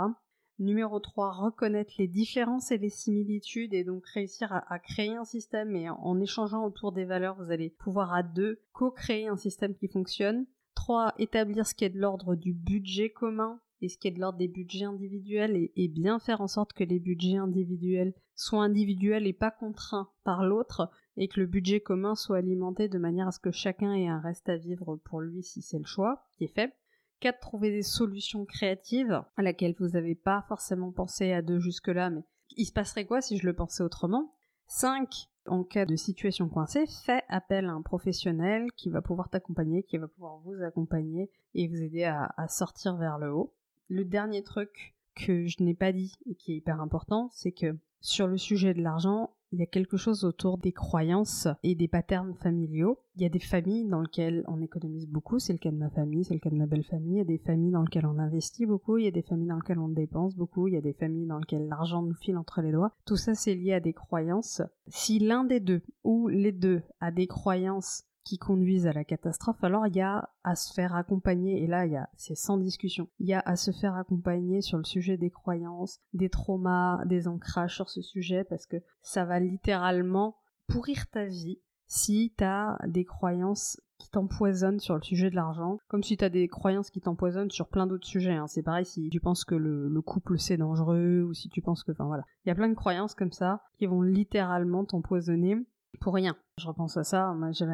Numéro 0.61 0.99
3, 0.99 1.31
reconnaître 1.35 1.93
les 1.99 2.09
différences 2.09 2.73
et 2.73 2.79
les 2.79 2.91
similitudes 2.91 3.75
et 3.75 3.85
donc 3.85 4.05
réussir 4.09 4.53
à, 4.53 4.79
créer 4.81 5.15
un 5.15 5.25
système 5.25 5.77
et 5.77 5.89
en, 5.89 6.21
échangeant 6.21 6.65
autour 6.65 6.91
des 6.91 7.05
valeurs, 7.05 7.37
vous 7.37 7.53
allez 7.53 7.71
pouvoir 7.71 8.13
à 8.13 8.25
deux 8.25 8.61
co-créer 8.73 9.29
un 9.29 9.37
système 9.37 9.77
qui 9.77 9.87
fonctionne. 9.87 10.47
3. 10.75 11.15
Établir 11.19 11.65
ce 11.65 11.75
qui 11.75 11.85
est 11.85 11.91
de 11.91 12.01
l'ordre 12.01 12.35
du 12.35 12.53
budget 12.53 13.11
commun 13.11 13.61
et 13.83 13.89
ce 13.89 13.99
qui 13.99 14.09
est 14.09 14.13
de 14.13 14.19
l'ordre 14.19 14.39
des 14.39 14.49
budgets 14.49 14.85
individuels 14.85 15.57
et, 15.57 15.73
et, 15.77 15.87
bien 15.87 16.19
faire 16.19 16.41
en 16.41 16.49
sorte 16.49 16.73
que 16.73 16.83
les 16.83 16.99
budgets 16.99 17.37
individuels 17.37 18.15
soient 18.35 18.65
individuels 18.65 19.29
et 19.29 19.33
pas 19.33 19.53
contraints 19.53 20.11
par 20.25 20.45
l'autre 20.45 20.91
et 21.17 21.29
que 21.29 21.39
le 21.39 21.47
budget 21.47 21.81
commun 21.81 22.17
soit 22.17 22.39
alimenté 22.39 22.89
de 22.89 22.99
manière 22.99 23.29
à 23.29 23.33
ce 23.33 23.39
que 23.39 23.53
chacun 23.53 23.93
ait 23.95 24.09
un 24.09 24.21
reste 24.21 24.49
à 24.49 24.57
vivre 24.57 24.97
pour 25.05 25.21
lui 25.21 25.45
si 25.45 25.63
c'est 25.63 25.79
le 25.79 25.85
choix 25.85 26.27
qui 26.33 26.45
est 26.45 26.55
fait. 26.55 26.73
4. 27.21 27.41
Trouver 27.41 27.71
des 27.71 27.83
solutions 27.83 28.45
créatives 28.45 29.23
à 29.37 29.43
laquelle 29.43 29.75
vous 29.79 29.91
n'avez 29.91 30.15
pas 30.15 30.45
forcément 30.49 30.93
pensé 30.93 31.33
à 31.33 31.43
deux 31.43 31.59
jusque-là, 31.59 32.11
mais 32.11 32.25
il 32.57 32.67
se 32.67 32.73
passerait 32.73 33.07
quoi 33.07 33.21
si 33.21 33.39
je 33.39 33.47
le 33.47 33.55
pensais 33.55 33.83
autrement? 33.83 34.35
5. 34.67 35.29
En 35.47 35.65
cas 35.65 35.87
de 35.87 35.97
situation 35.97 36.49
coincée, 36.49 36.85
fais 37.05 37.23
appel 37.29 37.67
à 37.67 37.73
un 37.73 37.81
professionnel 37.81 38.71
qui 38.77 38.91
va 38.91 39.01
pouvoir 39.01 39.31
t'accompagner, 39.31 39.83
qui 39.83 39.97
va 39.97 40.09
pouvoir 40.09 40.39
vous 40.41 40.63
accompagner 40.63 41.31
et 41.55 41.69
vous 41.69 41.83
aider 41.83 42.05
à, 42.05 42.35
à 42.37 42.49
sortir 42.49 42.97
vers 42.97 43.19
le 43.19 43.33
haut. 43.33 43.55
Le 43.89 44.05
dernier 44.05 44.43
truc 44.43 44.95
que 45.15 45.47
je 45.47 45.63
n'ai 45.63 45.75
pas 45.75 45.93
dit 45.93 46.13
et 46.27 46.35
qui 46.35 46.53
est 46.53 46.57
hyper 46.57 46.81
important, 46.83 47.31
c'est 47.33 47.53
que 47.53 47.79
sur 48.01 48.27
le 48.27 48.37
sujet 48.37 48.75
de 48.75 48.83
l'argent, 48.83 49.31
il 49.53 49.61
y 49.61 49.63
a 49.63 49.67
quelque 49.67 49.97
chose 49.97 50.25
autour 50.25 50.59
des 50.59 50.73
croyances 50.73 51.49
et 51.63 51.75
des 51.75 51.89
patterns 51.89 52.35
familiaux. 52.35 52.99
Il 53.17 53.23
y 53.23 53.27
a 53.27 53.31
des 53.31 53.39
familles 53.39 53.87
dans 53.87 54.03
lesquelles 54.03 54.45
on 54.47 54.61
économise 54.61 55.09
beaucoup, 55.09 55.39
c'est 55.39 55.53
le 55.53 55.59
cas 55.59 55.71
de 55.71 55.77
ma 55.77 55.91
famille, 55.91 56.25
c'est 56.25 56.35
le 56.35 56.41
cas 56.41 56.51
de 56.51 56.57
ma 56.57 56.67
belle 56.67 56.85
famille. 56.85 57.15
Il 57.15 57.19
y 57.19 57.21
a 57.21 57.25
des 57.25 57.39
familles 57.39 57.73
dans 57.73 57.83
lesquelles 57.83 58.07
on 58.07 58.19
investit 58.19 58.67
beaucoup, 58.67 58.99
il 58.99 59.05
y 59.05 59.09
a 59.09 59.13
des 59.13 59.23
familles 59.23 59.49
dans 59.49 59.57
lesquelles 59.57 59.79
on 59.79 59.89
dépense 59.89 60.37
beaucoup, 60.37 60.69
il 60.69 60.75
y 60.75 60.77
a 60.77 60.83
des 60.83 60.93
familles 60.93 61.27
dans 61.27 61.39
lesquelles 61.39 61.67
l'argent 61.67 62.03
nous 62.03 62.15
file 62.15 62.37
entre 62.37 62.61
les 62.61 62.73
doigts. 62.73 62.93
Tout 63.07 63.17
ça, 63.17 63.35
c'est 63.35 63.55
lié 63.55 63.73
à 63.73 63.81
des 63.81 63.93
croyances. 63.93 64.63
Si 64.87 65.19
l'un 65.19 65.45
des 65.45 65.61
deux 65.61 65.83
ou 66.05 66.29
les 66.29 66.53
deux 66.53 66.83
a 67.01 67.11
des 67.11 67.27
croyances 67.27 68.05
qui 68.29 68.37
conduisent 68.37 68.87
à 68.87 68.93
la 68.93 69.05
catastrophe, 69.05 69.65
alors 69.65 69.87
il 69.87 69.97
y 69.97 70.03
a 70.03 70.29
à 70.45 70.55
se 70.55 70.75
faire 70.75 70.95
accompagner, 70.95 71.63
et 71.63 71.67
là 71.67 71.87
il 71.87 71.93
y 71.93 71.97
a, 71.97 72.11
c'est 72.15 72.35
sans 72.35 72.59
discussion, 72.59 73.09
il 73.21 73.27
y 73.27 73.33
a 73.33 73.41
à 73.41 73.57
se 73.57 73.71
faire 73.71 73.95
accompagner 73.95 74.61
sur 74.61 74.77
le 74.77 74.85
sujet 74.85 75.17
des 75.17 75.31
croyances, 75.31 75.99
des 76.13 76.29
traumas, 76.29 77.03
des 77.07 77.27
ancrages 77.27 77.75
sur 77.75 77.89
ce 77.89 78.03
sujet, 78.03 78.45
parce 78.45 78.67
que 78.67 78.77
ça 79.01 79.25
va 79.25 79.41
littéralement 79.41 80.37
pourrir 80.67 81.09
ta 81.09 81.25
vie 81.25 81.59
si 81.87 82.35
t'as 82.37 82.77
des 82.87 83.07
croyances 83.07 83.81
qui 83.97 84.11
t'empoisonnent 84.11 84.79
sur 84.79 84.95
le 84.95 85.03
sujet 85.03 85.31
de 85.31 85.35
l'argent, 85.35 85.79
comme 85.89 86.03
si 86.03 86.19
t'as 86.19 86.29
des 86.29 86.49
croyances 86.49 86.91
qui 86.91 87.01
t'empoisonnent 87.01 87.51
sur 87.51 87.69
plein 87.69 87.87
d'autres 87.87 88.07
sujets. 88.07 88.35
Hein. 88.35 88.47
C'est 88.47 88.63
pareil 88.63 88.85
si 88.85 89.09
tu 89.09 89.21
penses 89.21 89.47
que 89.47 89.55
le, 89.55 89.89
le 89.89 90.03
couple 90.03 90.39
c'est 90.39 90.59
dangereux, 90.59 91.23
ou 91.23 91.33
si 91.33 91.49
tu 91.49 91.63
penses 91.63 91.83
que... 91.83 91.93
Enfin 91.93 92.05
voilà. 92.05 92.25
Il 92.45 92.51
y 92.51 92.53
a 92.53 92.55
plein 92.55 92.69
de 92.69 92.75
croyances 92.75 93.15
comme 93.15 93.33
ça 93.33 93.63
qui 93.79 93.87
vont 93.87 94.03
littéralement 94.03 94.85
t'empoisonner 94.85 95.57
pour 96.01 96.13
rien. 96.13 96.37
Je 96.59 96.69
repense 96.69 96.99
à 96.99 97.05
ça, 97.05 97.33
moi 97.33 97.53
j'avais 97.53 97.73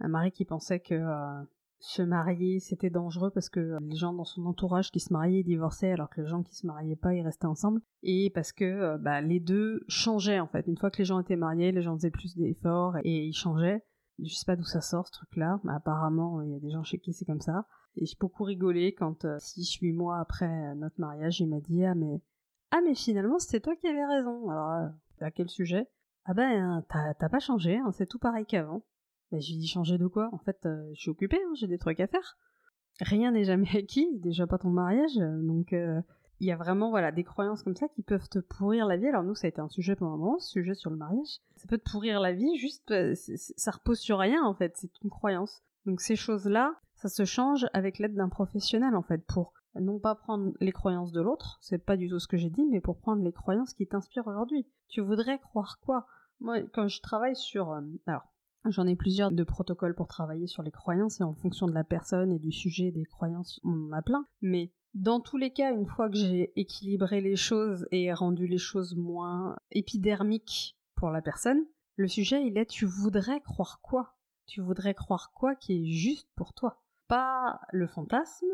un 0.00 0.08
mari 0.08 0.32
qui 0.32 0.44
pensait 0.44 0.80
que 0.80 0.94
euh, 0.94 1.42
se 1.78 2.02
marier 2.02 2.58
c'était 2.60 2.90
dangereux 2.90 3.30
parce 3.30 3.48
que 3.48 3.78
les 3.80 3.96
gens 3.96 4.12
dans 4.12 4.24
son 4.24 4.46
entourage 4.46 4.90
qui 4.90 5.00
se 5.00 5.12
mariaient 5.12 5.42
divorçaient 5.42 5.92
alors 5.92 6.08
que 6.08 6.20
les 6.20 6.26
gens 6.26 6.42
qui 6.42 6.54
se 6.54 6.66
mariaient 6.66 6.96
pas 6.96 7.14
ils 7.14 7.22
restaient 7.22 7.46
ensemble. 7.46 7.80
Et 8.02 8.30
parce 8.30 8.52
que 8.52 8.64
euh, 8.64 8.98
bah, 8.98 9.20
les 9.20 9.40
deux 9.40 9.84
changeaient 9.88 10.40
en 10.40 10.46
fait. 10.46 10.66
Une 10.66 10.78
fois 10.78 10.90
que 10.90 10.98
les 10.98 11.04
gens 11.04 11.20
étaient 11.20 11.36
mariés 11.36 11.72
les 11.72 11.82
gens 11.82 11.94
faisaient 11.96 12.10
plus 12.10 12.36
d'efforts 12.36 12.96
et 13.04 13.26
ils 13.26 13.34
changeaient. 13.34 13.84
Je 14.18 14.34
sais 14.34 14.46
pas 14.46 14.56
d'où 14.56 14.64
ça 14.64 14.80
sort 14.80 15.06
ce 15.06 15.12
truc 15.12 15.36
là 15.36 15.60
mais 15.64 15.72
apparemment 15.72 16.40
il 16.42 16.50
y 16.50 16.56
a 16.56 16.60
des 16.60 16.70
gens 16.70 16.82
chez 16.82 16.98
qui 16.98 17.12
c'est 17.12 17.26
comme 17.26 17.40
ça. 17.40 17.66
Et 17.96 18.06
j'ai 18.06 18.16
beaucoup 18.18 18.44
rigolé 18.44 18.94
quand 18.94 19.24
euh, 19.24 19.36
six 19.38 19.76
huit 19.76 19.92
mois 19.92 20.18
après 20.18 20.74
notre 20.76 21.00
mariage 21.00 21.40
il 21.40 21.48
m'a 21.48 21.60
dit 21.60 21.84
ah 21.84 21.94
mais 21.94 22.20
ah 22.70 22.80
mais 22.84 22.94
finalement 22.94 23.38
c'était 23.38 23.60
toi 23.60 23.76
qui 23.76 23.86
avais 23.86 24.04
raison. 24.04 24.48
Alors 24.50 24.90
à 25.20 25.30
quel 25.30 25.48
sujet? 25.48 25.88
Ah 26.24 26.34
ben 26.34 26.84
t'as 26.88 27.28
pas 27.28 27.38
changé 27.38 27.76
hein, 27.76 27.92
c'est 27.92 28.06
tout 28.06 28.18
pareil 28.18 28.46
qu'avant 28.46 28.82
j'ai 29.32 29.56
dit 29.56 29.66
changer 29.66 29.98
de 29.98 30.06
quoi? 30.06 30.28
En 30.32 30.38
fait, 30.38 30.64
euh, 30.66 30.88
je 30.94 31.00
suis 31.00 31.10
occupée, 31.10 31.40
hein, 31.44 31.52
j'ai 31.54 31.66
des 31.66 31.78
trucs 31.78 32.00
à 32.00 32.06
faire. 32.06 32.36
Rien 33.00 33.32
n'est 33.32 33.44
jamais 33.44 33.68
acquis, 33.76 34.08
déjà 34.18 34.46
pas 34.46 34.58
ton 34.58 34.70
mariage, 34.70 35.18
euh, 35.18 35.42
donc 35.42 35.72
euh, 35.72 36.00
il 36.40 36.46
y 36.46 36.52
a 36.52 36.56
vraiment 36.56 36.90
voilà 36.90 37.12
des 37.12 37.24
croyances 37.24 37.62
comme 37.62 37.76
ça 37.76 37.88
qui 37.88 38.02
peuvent 38.02 38.28
te 38.28 38.38
pourrir 38.38 38.86
la 38.86 38.96
vie. 38.96 39.08
Alors 39.08 39.24
nous, 39.24 39.34
ça 39.34 39.46
a 39.46 39.48
été 39.48 39.60
un 39.60 39.68
sujet 39.68 39.96
pendant 39.96 40.14
un 40.14 40.18
moment, 40.18 40.38
sujet 40.38 40.74
sur 40.74 40.90
le 40.90 40.96
mariage. 40.96 41.40
Ça 41.56 41.66
peut 41.68 41.78
te 41.78 41.90
pourrir 41.90 42.20
la 42.20 42.32
vie, 42.32 42.56
juste 42.56 42.92
ça 43.14 43.70
repose 43.70 43.98
sur 43.98 44.18
rien 44.18 44.44
en 44.44 44.54
fait, 44.54 44.76
c'est 44.76 44.92
une 45.02 45.10
croyance. 45.10 45.62
Donc 45.86 46.00
ces 46.00 46.16
choses-là, 46.16 46.74
ça 46.94 47.08
se 47.08 47.24
change 47.24 47.66
avec 47.72 47.98
l'aide 47.98 48.14
d'un 48.14 48.28
professionnel 48.28 48.94
en 48.94 49.02
fait 49.02 49.24
pour 49.26 49.52
non 49.74 49.98
pas 49.98 50.14
prendre 50.14 50.52
les 50.60 50.72
croyances 50.72 51.12
de 51.12 51.20
l'autre, 51.20 51.58
c'est 51.60 51.84
pas 51.84 51.96
du 51.96 52.08
tout 52.08 52.18
ce 52.18 52.28
que 52.28 52.38
j'ai 52.38 52.48
dit, 52.48 52.64
mais 52.70 52.80
pour 52.80 52.98
prendre 52.98 53.22
les 53.22 53.32
croyances 53.32 53.74
qui 53.74 53.86
t'inspirent 53.86 54.26
aujourd'hui. 54.26 54.66
Tu 54.88 55.02
voudrais 55.02 55.38
croire 55.38 55.78
quoi? 55.80 56.06
Moi, 56.40 56.62
quand 56.72 56.88
je 56.88 57.00
travaille 57.02 57.36
sur 57.36 57.78
alors 58.06 58.26
J'en 58.68 58.86
ai 58.86 58.96
plusieurs 58.96 59.30
de 59.30 59.44
protocoles 59.44 59.94
pour 59.94 60.08
travailler 60.08 60.46
sur 60.46 60.62
les 60.62 60.70
croyances 60.70 61.20
et 61.20 61.24
en 61.24 61.34
fonction 61.34 61.66
de 61.66 61.72
la 61.72 61.84
personne 61.84 62.32
et 62.32 62.38
du 62.38 62.52
sujet 62.52 62.90
des 62.90 63.04
croyances, 63.04 63.60
on 63.64 63.88
en 63.88 63.92
a 63.92 64.02
plein. 64.02 64.26
Mais 64.42 64.72
dans 64.94 65.20
tous 65.20 65.36
les 65.36 65.52
cas, 65.52 65.72
une 65.72 65.86
fois 65.86 66.08
que 66.08 66.16
j'ai 66.16 66.52
équilibré 66.58 67.20
les 67.20 67.36
choses 67.36 67.86
et 67.90 68.12
rendu 68.12 68.46
les 68.46 68.58
choses 68.58 68.96
moins 68.96 69.56
épidermiques 69.70 70.76
pour 70.94 71.10
la 71.10 71.22
personne, 71.22 71.64
le 71.96 72.08
sujet 72.08 72.46
il 72.46 72.58
est 72.58 72.66
tu 72.66 72.86
voudrais 72.86 73.40
croire 73.40 73.80
quoi? 73.82 74.16
Tu 74.46 74.60
voudrais 74.60 74.94
croire 74.94 75.32
quoi 75.34 75.54
qui 75.54 75.74
est 75.74 75.92
juste 75.92 76.28
pour 76.36 76.54
toi? 76.54 76.82
Pas 77.08 77.60
le 77.72 77.86
fantasme, 77.86 78.46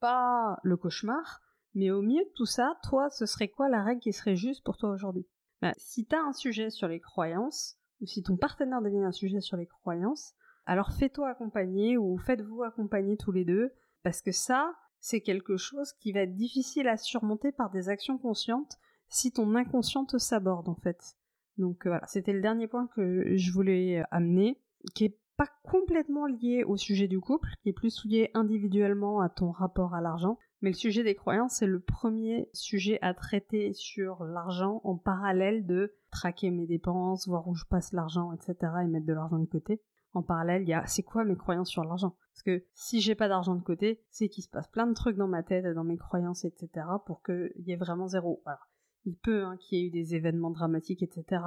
pas 0.00 0.58
le 0.62 0.76
cauchemar, 0.76 1.40
mais 1.74 1.90
au 1.90 2.02
mieux 2.02 2.24
de 2.24 2.32
tout 2.34 2.46
ça, 2.46 2.78
toi, 2.82 3.10
ce 3.10 3.26
serait 3.26 3.48
quoi 3.48 3.68
la 3.68 3.82
règle 3.82 4.00
qui 4.00 4.12
serait 4.12 4.36
juste 4.36 4.64
pour 4.64 4.76
toi 4.76 4.90
aujourd'hui? 4.90 5.26
Bah, 5.60 5.72
Si 5.76 6.06
t'as 6.06 6.22
un 6.22 6.32
sujet 6.32 6.70
sur 6.70 6.88
les 6.88 7.00
croyances, 7.00 7.79
ou 8.00 8.06
si 8.06 8.22
ton 8.22 8.36
partenaire 8.36 8.82
devient 8.82 9.04
un 9.04 9.12
sujet 9.12 9.40
sur 9.40 9.56
les 9.56 9.66
croyances, 9.66 10.34
alors 10.66 10.92
fais-toi 10.92 11.28
accompagner 11.28 11.98
ou 11.98 12.16
faites-vous 12.18 12.62
accompagner 12.62 13.16
tous 13.16 13.32
les 13.32 13.44
deux, 13.44 13.72
parce 14.02 14.22
que 14.22 14.32
ça, 14.32 14.74
c'est 15.00 15.20
quelque 15.20 15.56
chose 15.56 15.92
qui 15.94 16.12
va 16.12 16.20
être 16.20 16.34
difficile 16.34 16.88
à 16.88 16.96
surmonter 16.96 17.52
par 17.52 17.70
des 17.70 17.88
actions 17.88 18.18
conscientes 18.18 18.78
si 19.08 19.32
ton 19.32 19.54
inconscient 19.54 20.04
te 20.04 20.18
s'aborde 20.18 20.68
en 20.68 20.74
fait. 20.74 21.16
Donc 21.58 21.86
euh, 21.86 21.90
voilà, 21.90 22.06
c'était 22.06 22.32
le 22.32 22.40
dernier 22.40 22.68
point 22.68 22.86
que 22.94 23.36
je 23.36 23.52
voulais 23.52 24.02
amener, 24.10 24.60
qui 24.94 25.06
est 25.06 25.18
pas 25.36 25.48
complètement 25.64 26.26
lié 26.26 26.64
au 26.64 26.76
sujet 26.76 27.08
du 27.08 27.18
couple, 27.18 27.48
qui 27.62 27.70
est 27.70 27.72
plus 27.72 28.04
lié 28.04 28.30
individuellement 28.34 29.20
à 29.20 29.28
ton 29.28 29.50
rapport 29.50 29.94
à 29.94 30.00
l'argent, 30.00 30.38
mais 30.62 30.70
le 30.70 30.76
sujet 30.76 31.02
des 31.02 31.14
croyances, 31.14 31.54
c'est 31.54 31.66
le 31.66 31.80
premier 31.80 32.48
sujet 32.52 32.98
à 33.02 33.14
traiter 33.14 33.72
sur 33.72 34.24
l'argent 34.24 34.80
en 34.84 34.96
parallèle 34.96 35.66
de 35.66 35.94
traquer 36.10 36.50
mes 36.50 36.66
dépenses, 36.66 37.26
voir 37.26 37.48
où 37.48 37.54
je 37.54 37.64
passe 37.64 37.92
l'argent, 37.92 38.32
etc. 38.32 38.72
et 38.82 38.86
mettre 38.86 39.06
de 39.06 39.14
l'argent 39.14 39.38
de 39.38 39.46
côté. 39.46 39.80
En 40.12 40.22
parallèle, 40.22 40.62
il 40.62 40.68
y 40.68 40.74
a 40.74 40.86
c'est 40.86 41.02
quoi 41.02 41.24
mes 41.24 41.36
croyances 41.36 41.70
sur 41.70 41.84
l'argent? 41.84 42.16
Parce 42.32 42.42
que 42.42 42.64
si 42.74 43.00
j'ai 43.00 43.14
pas 43.14 43.28
d'argent 43.28 43.54
de 43.54 43.62
côté, 43.62 44.02
c'est 44.10 44.28
qu'il 44.28 44.42
se 44.42 44.48
passe 44.48 44.68
plein 44.68 44.86
de 44.86 44.92
trucs 44.92 45.16
dans 45.16 45.28
ma 45.28 45.42
tête, 45.42 45.64
dans 45.66 45.84
mes 45.84 45.96
croyances, 45.96 46.44
etc. 46.44 46.68
pour 47.06 47.22
qu'il 47.22 47.52
y 47.58 47.72
ait 47.72 47.76
vraiment 47.76 48.08
zéro. 48.08 48.42
Alors, 48.44 48.68
il 49.04 49.16
peut 49.16 49.44
hein, 49.44 49.56
qu'il 49.56 49.78
y 49.78 49.82
ait 49.82 49.86
eu 49.86 49.90
des 49.90 50.14
événements 50.14 50.50
dramatiques, 50.50 51.02
etc. 51.02 51.42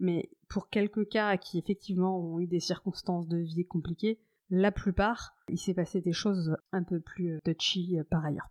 Mais 0.00 0.30
pour 0.48 0.68
quelques 0.68 1.08
cas 1.08 1.36
qui 1.36 1.58
effectivement 1.58 2.18
ont 2.18 2.40
eu 2.40 2.46
des 2.46 2.60
circonstances 2.60 3.28
de 3.28 3.38
vie 3.38 3.66
compliquées, 3.66 4.20
la 4.50 4.72
plupart, 4.72 5.36
il 5.48 5.58
s'est 5.58 5.74
passé 5.74 6.00
des 6.00 6.12
choses 6.12 6.56
un 6.72 6.82
peu 6.82 7.00
plus 7.00 7.36
euh, 7.36 7.38
touchy 7.44 7.98
euh, 7.98 8.04
par 8.04 8.24
ailleurs. 8.24 8.50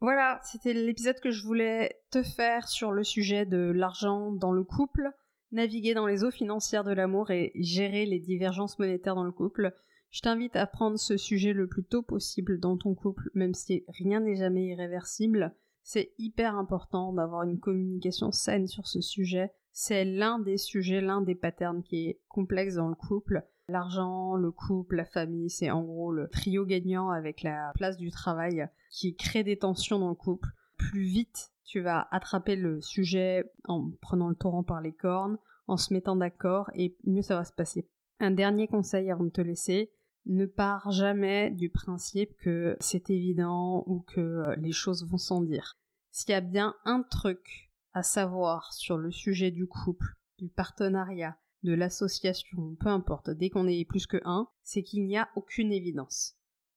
Voilà, 0.00 0.40
c'était 0.44 0.74
l'épisode 0.74 1.18
que 1.18 1.32
je 1.32 1.44
voulais 1.44 2.00
te 2.12 2.22
faire 2.22 2.68
sur 2.68 2.92
le 2.92 3.02
sujet 3.02 3.46
de 3.46 3.72
l'argent 3.74 4.30
dans 4.30 4.52
le 4.52 4.62
couple, 4.62 5.10
naviguer 5.50 5.92
dans 5.92 6.06
les 6.06 6.22
eaux 6.22 6.30
financières 6.30 6.84
de 6.84 6.92
l'amour 6.92 7.32
et 7.32 7.50
gérer 7.56 8.06
les 8.06 8.20
divergences 8.20 8.78
monétaires 8.78 9.16
dans 9.16 9.24
le 9.24 9.32
couple. 9.32 9.74
Je 10.10 10.20
t'invite 10.20 10.54
à 10.54 10.68
prendre 10.68 10.98
ce 10.98 11.16
sujet 11.16 11.52
le 11.52 11.66
plus 11.66 11.82
tôt 11.82 12.02
possible 12.02 12.60
dans 12.60 12.76
ton 12.76 12.94
couple, 12.94 13.28
même 13.34 13.54
si 13.54 13.84
rien 13.88 14.20
n'est 14.20 14.36
jamais 14.36 14.66
irréversible. 14.66 15.52
C'est 15.82 16.12
hyper 16.16 16.56
important 16.56 17.12
d'avoir 17.12 17.42
une 17.42 17.58
communication 17.58 18.30
saine 18.30 18.68
sur 18.68 18.86
ce 18.86 19.00
sujet 19.00 19.50
c'est 19.72 20.04
l'un 20.04 20.38
des 20.38 20.56
sujets, 20.56 21.00
l'un 21.00 21.20
des 21.20 21.34
patterns 21.34 21.82
qui 21.82 22.08
est 22.08 22.20
complexe 22.28 22.74
dans 22.74 22.88
le 22.88 22.94
couple. 22.94 23.44
L'argent, 23.68 24.34
le 24.34 24.50
couple, 24.50 24.96
la 24.96 25.04
famille, 25.04 25.50
c'est 25.50 25.70
en 25.70 25.82
gros 25.82 26.10
le 26.10 26.28
trio 26.28 26.64
gagnant 26.64 27.10
avec 27.10 27.42
la 27.42 27.72
place 27.74 27.96
du 27.96 28.10
travail 28.10 28.68
qui 28.90 29.14
crée 29.14 29.44
des 29.44 29.58
tensions 29.58 29.98
dans 29.98 30.08
le 30.08 30.14
couple. 30.14 30.48
Plus 30.76 31.04
vite 31.04 31.50
tu 31.68 31.80
vas 31.80 32.08
attraper 32.10 32.56
le 32.56 32.80
sujet 32.80 33.44
en 33.64 33.90
prenant 34.00 34.28
le 34.28 34.34
torrent 34.34 34.64
par 34.64 34.80
les 34.80 34.94
cornes, 34.94 35.38
en 35.66 35.76
se 35.76 35.92
mettant 35.92 36.16
d'accord, 36.16 36.70
et 36.74 36.96
mieux 37.04 37.20
ça 37.20 37.36
va 37.36 37.44
se 37.44 37.52
passer. 37.52 37.86
Un 38.20 38.30
dernier 38.30 38.66
conseil 38.66 39.10
avant 39.10 39.24
de 39.24 39.30
te 39.30 39.42
laisser, 39.42 39.92
ne 40.24 40.46
pars 40.46 40.90
jamais 40.90 41.50
du 41.50 41.68
principe 41.68 42.34
que 42.38 42.76
c'est 42.80 43.10
évident 43.10 43.84
ou 43.86 44.00
que 44.00 44.44
les 44.58 44.72
choses 44.72 45.06
vont 45.06 45.18
sans 45.18 45.42
dire. 45.42 45.78
S'il 46.10 46.30
y 46.30 46.34
a 46.34 46.40
bien 46.40 46.74
un 46.84 47.02
truc 47.02 47.67
à 47.92 48.02
savoir 48.02 48.72
sur 48.72 48.96
le 48.96 49.10
sujet 49.10 49.50
du 49.50 49.66
couple, 49.66 50.16
du 50.38 50.48
partenariat, 50.48 51.36
de 51.62 51.74
l'association, 51.74 52.76
peu 52.78 52.88
importe, 52.88 53.30
dès 53.30 53.50
qu'on 53.50 53.66
est 53.66 53.84
plus 53.84 54.06
que 54.06 54.20
un, 54.24 54.48
c'est 54.62 54.82
qu'il 54.82 55.06
n'y 55.06 55.16
a 55.16 55.28
aucune 55.34 55.72
évidence. 55.72 56.36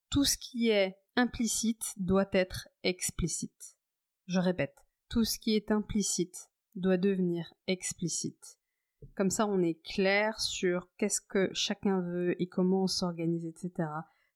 Tout 0.10 0.26
ce 0.26 0.38
qui 0.38 0.69
est 0.69 0.97
implicite 1.15 1.93
doit 1.97 2.30
être 2.34 2.67
explicite. 2.84 3.78
Je 4.28 4.39
répète, 4.39 4.76
tout 5.10 5.24
ce 5.24 5.38
qui 5.39 5.56
est 5.56 5.71
implicite 5.71 6.50
doit 6.76 6.97
devenir 6.97 7.54
explicite. 7.67 8.58
Comme 9.15 9.30
ça, 9.30 9.47
on 9.47 9.62
est 9.62 9.82
clair 9.84 10.39
sur 10.39 10.88
qu'est-ce 10.97 11.21
que 11.21 11.50
chacun 11.54 12.02
veut 12.02 12.41
et 12.41 12.47
comment 12.47 12.84
on 12.84 12.88
s'organise, 12.88 13.45
etc. 13.45 13.89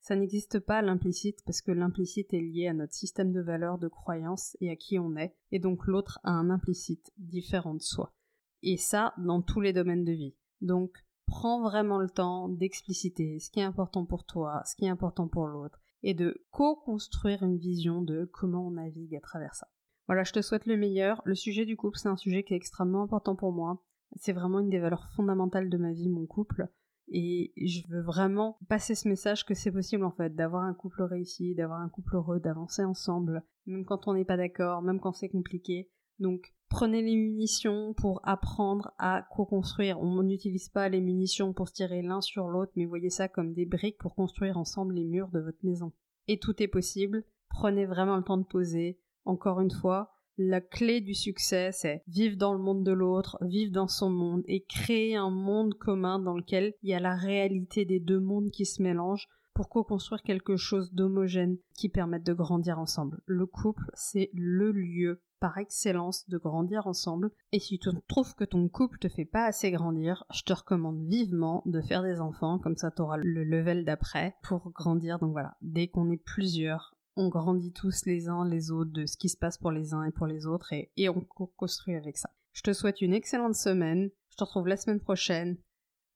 Ça 0.05 0.15
n'existe 0.15 0.59
pas 0.59 0.83
l'implicite 0.83 1.41
parce 1.47 1.63
que 1.63 1.71
l'implicite 1.71 2.31
est 2.31 2.39
lié 2.39 2.67
à 2.67 2.75
notre 2.75 2.93
système 2.93 3.31
de 3.31 3.41
valeurs, 3.41 3.79
de 3.79 3.87
croyances 3.87 4.55
et 4.61 4.69
à 4.69 4.75
qui 4.75 4.99
on 4.99 5.17
est, 5.17 5.35
et 5.51 5.57
donc 5.57 5.87
l'autre 5.87 6.19
a 6.23 6.29
un 6.29 6.51
implicite 6.51 7.11
différent 7.17 7.73
de 7.73 7.81
soi. 7.81 8.13
Et 8.61 8.77
ça 8.77 9.15
dans 9.17 9.41
tous 9.41 9.61
les 9.61 9.73
domaines 9.73 10.05
de 10.05 10.11
vie. 10.11 10.35
Donc 10.61 10.91
prends 11.25 11.63
vraiment 11.63 11.97
le 11.97 12.11
temps 12.11 12.49
d'expliciter 12.49 13.39
ce 13.39 13.49
qui 13.49 13.61
est 13.61 13.63
important 13.63 14.05
pour 14.05 14.25
toi, 14.25 14.61
ce 14.67 14.75
qui 14.75 14.85
est 14.85 14.89
important 14.89 15.27
pour 15.27 15.47
l'autre, 15.47 15.81
et 16.03 16.13
de 16.13 16.39
co-construire 16.51 17.41
une 17.41 17.57
vision 17.57 18.03
de 18.03 18.29
comment 18.31 18.67
on 18.67 18.71
navigue 18.73 19.15
à 19.15 19.21
travers 19.21 19.55
ça. 19.55 19.69
Voilà, 20.05 20.23
je 20.23 20.33
te 20.33 20.43
souhaite 20.43 20.67
le 20.67 20.77
meilleur. 20.77 21.19
Le 21.25 21.33
sujet 21.33 21.65
du 21.65 21.77
couple, 21.77 21.97
c'est 21.97 22.09
un 22.09 22.15
sujet 22.15 22.43
qui 22.43 22.53
est 22.53 22.57
extrêmement 22.57 23.01
important 23.01 23.35
pour 23.35 23.51
moi. 23.51 23.83
C'est 24.17 24.33
vraiment 24.33 24.59
une 24.59 24.69
des 24.69 24.77
valeurs 24.77 25.09
fondamentales 25.15 25.71
de 25.71 25.77
ma 25.77 25.93
vie, 25.93 26.09
mon 26.09 26.27
couple. 26.27 26.69
Et 27.07 27.53
je 27.57 27.87
veux 27.87 28.01
vraiment 28.01 28.57
passer 28.67 28.95
ce 28.95 29.07
message 29.07 29.45
que 29.45 29.53
c'est 29.53 29.71
possible 29.71 30.03
en 30.03 30.11
fait 30.11 30.35
d'avoir 30.35 30.63
un 30.63 30.73
couple 30.73 31.03
réussi, 31.03 31.53
d'avoir 31.53 31.79
un 31.79 31.89
couple 31.89 32.15
heureux, 32.15 32.39
d'avancer 32.39 32.83
ensemble, 32.83 33.43
même 33.67 33.85
quand 33.85 34.07
on 34.07 34.13
n'est 34.13 34.25
pas 34.25 34.37
d'accord, 34.37 34.81
même 34.81 34.99
quand 34.99 35.13
c'est 35.13 35.29
compliqué. 35.29 35.91
Donc 36.19 36.53
prenez 36.69 37.01
les 37.01 37.15
munitions 37.15 37.93
pour 37.93 38.21
apprendre 38.23 38.91
à 38.97 39.27
co-construire. 39.31 39.99
On 39.99 40.23
n'utilise 40.23 40.69
pas 40.69 40.89
les 40.89 41.01
munitions 41.01 41.53
pour 41.53 41.67
se 41.67 41.73
tirer 41.73 42.01
l'un 42.01 42.21
sur 42.21 42.47
l'autre, 42.47 42.71
mais 42.75 42.85
voyez 42.85 43.09
ça 43.09 43.27
comme 43.27 43.53
des 43.53 43.65
briques 43.65 43.97
pour 43.99 44.15
construire 44.15 44.57
ensemble 44.57 44.95
les 44.95 45.05
murs 45.05 45.29
de 45.29 45.39
votre 45.39 45.63
maison. 45.63 45.91
Et 46.27 46.39
tout 46.39 46.61
est 46.61 46.67
possible. 46.67 47.23
Prenez 47.49 47.85
vraiment 47.85 48.17
le 48.17 48.23
temps 48.23 48.37
de 48.37 48.45
poser. 48.45 48.99
Encore 49.25 49.59
une 49.59 49.71
fois, 49.71 50.14
la 50.37 50.61
clé 50.61 51.01
du 51.01 51.13
succès, 51.13 51.71
c'est 51.71 52.03
vivre 52.07 52.37
dans 52.37 52.53
le 52.53 52.59
monde 52.59 52.83
de 52.83 52.91
l'autre, 52.91 53.37
vivre 53.41 53.71
dans 53.71 53.87
son 53.87 54.09
monde 54.09 54.43
et 54.47 54.63
créer 54.63 55.15
un 55.15 55.29
monde 55.29 55.73
commun 55.75 56.19
dans 56.19 56.35
lequel 56.35 56.73
il 56.83 56.89
y 56.89 56.93
a 56.93 56.99
la 56.99 57.15
réalité 57.15 57.85
des 57.85 57.99
deux 57.99 58.19
mondes 58.19 58.51
qui 58.51 58.65
se 58.65 58.81
mélangent 58.81 59.29
pour 59.53 59.69
co-construire 59.69 60.21
quelque 60.21 60.57
chose 60.57 60.93
d'homogène 60.93 61.57
qui 61.75 61.87
permette 61.87 62.25
de 62.25 62.33
grandir 62.33 62.77
ensemble. 62.77 63.21
Le 63.25 63.45
couple, 63.45 63.89
c'est 63.93 64.29
le 64.33 64.71
lieu 64.73 65.21
par 65.39 65.57
excellence 65.57 66.27
de 66.27 66.37
grandir 66.37 66.87
ensemble. 66.87 67.31
Et 67.51 67.59
si 67.59 67.79
tu 67.79 67.89
trouves 68.07 68.35
que 68.35 68.43
ton 68.43 68.67
couple 68.67 68.99
te 68.99 69.07
fait 69.07 69.25
pas 69.25 69.45
assez 69.45 69.71
grandir, 69.71 70.25
je 70.33 70.43
te 70.43 70.53
recommande 70.53 71.05
vivement 71.07 71.63
de 71.65 71.81
faire 71.81 72.03
des 72.03 72.19
enfants, 72.19 72.59
comme 72.59 72.75
ça 72.75 72.91
tu 72.91 73.01
auras 73.01 73.17
le 73.17 73.43
level 73.43 73.85
d'après 73.85 74.35
pour 74.43 74.71
grandir. 74.71 75.19
Donc 75.19 75.31
voilà, 75.31 75.55
dès 75.61 75.87
qu'on 75.87 76.11
est 76.11 76.23
plusieurs, 76.23 76.94
on 77.15 77.29
grandit 77.29 77.71
tous 77.71 78.05
les 78.05 78.27
uns 78.27 78.47
les 78.47 78.71
autres 78.71 78.91
de 78.91 79.05
ce 79.05 79.17
qui 79.17 79.29
se 79.29 79.37
passe 79.37 79.57
pour 79.57 79.71
les 79.71 79.93
uns 79.93 80.03
et 80.03 80.11
pour 80.11 80.27
les 80.27 80.45
autres 80.45 80.73
et, 80.73 80.91
et 80.97 81.09
on 81.09 81.21
construit 81.57 81.95
avec 81.95 82.17
ça. 82.17 82.29
Je 82.53 82.61
te 82.61 82.73
souhaite 82.73 83.01
une 83.01 83.13
excellente 83.13 83.55
semaine. 83.55 84.09
Je 84.29 84.37
te 84.37 84.43
retrouve 84.43 84.67
la 84.67 84.77
semaine 84.77 84.99
prochaine. 84.99 85.57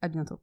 À 0.01 0.07
bientôt. 0.07 0.39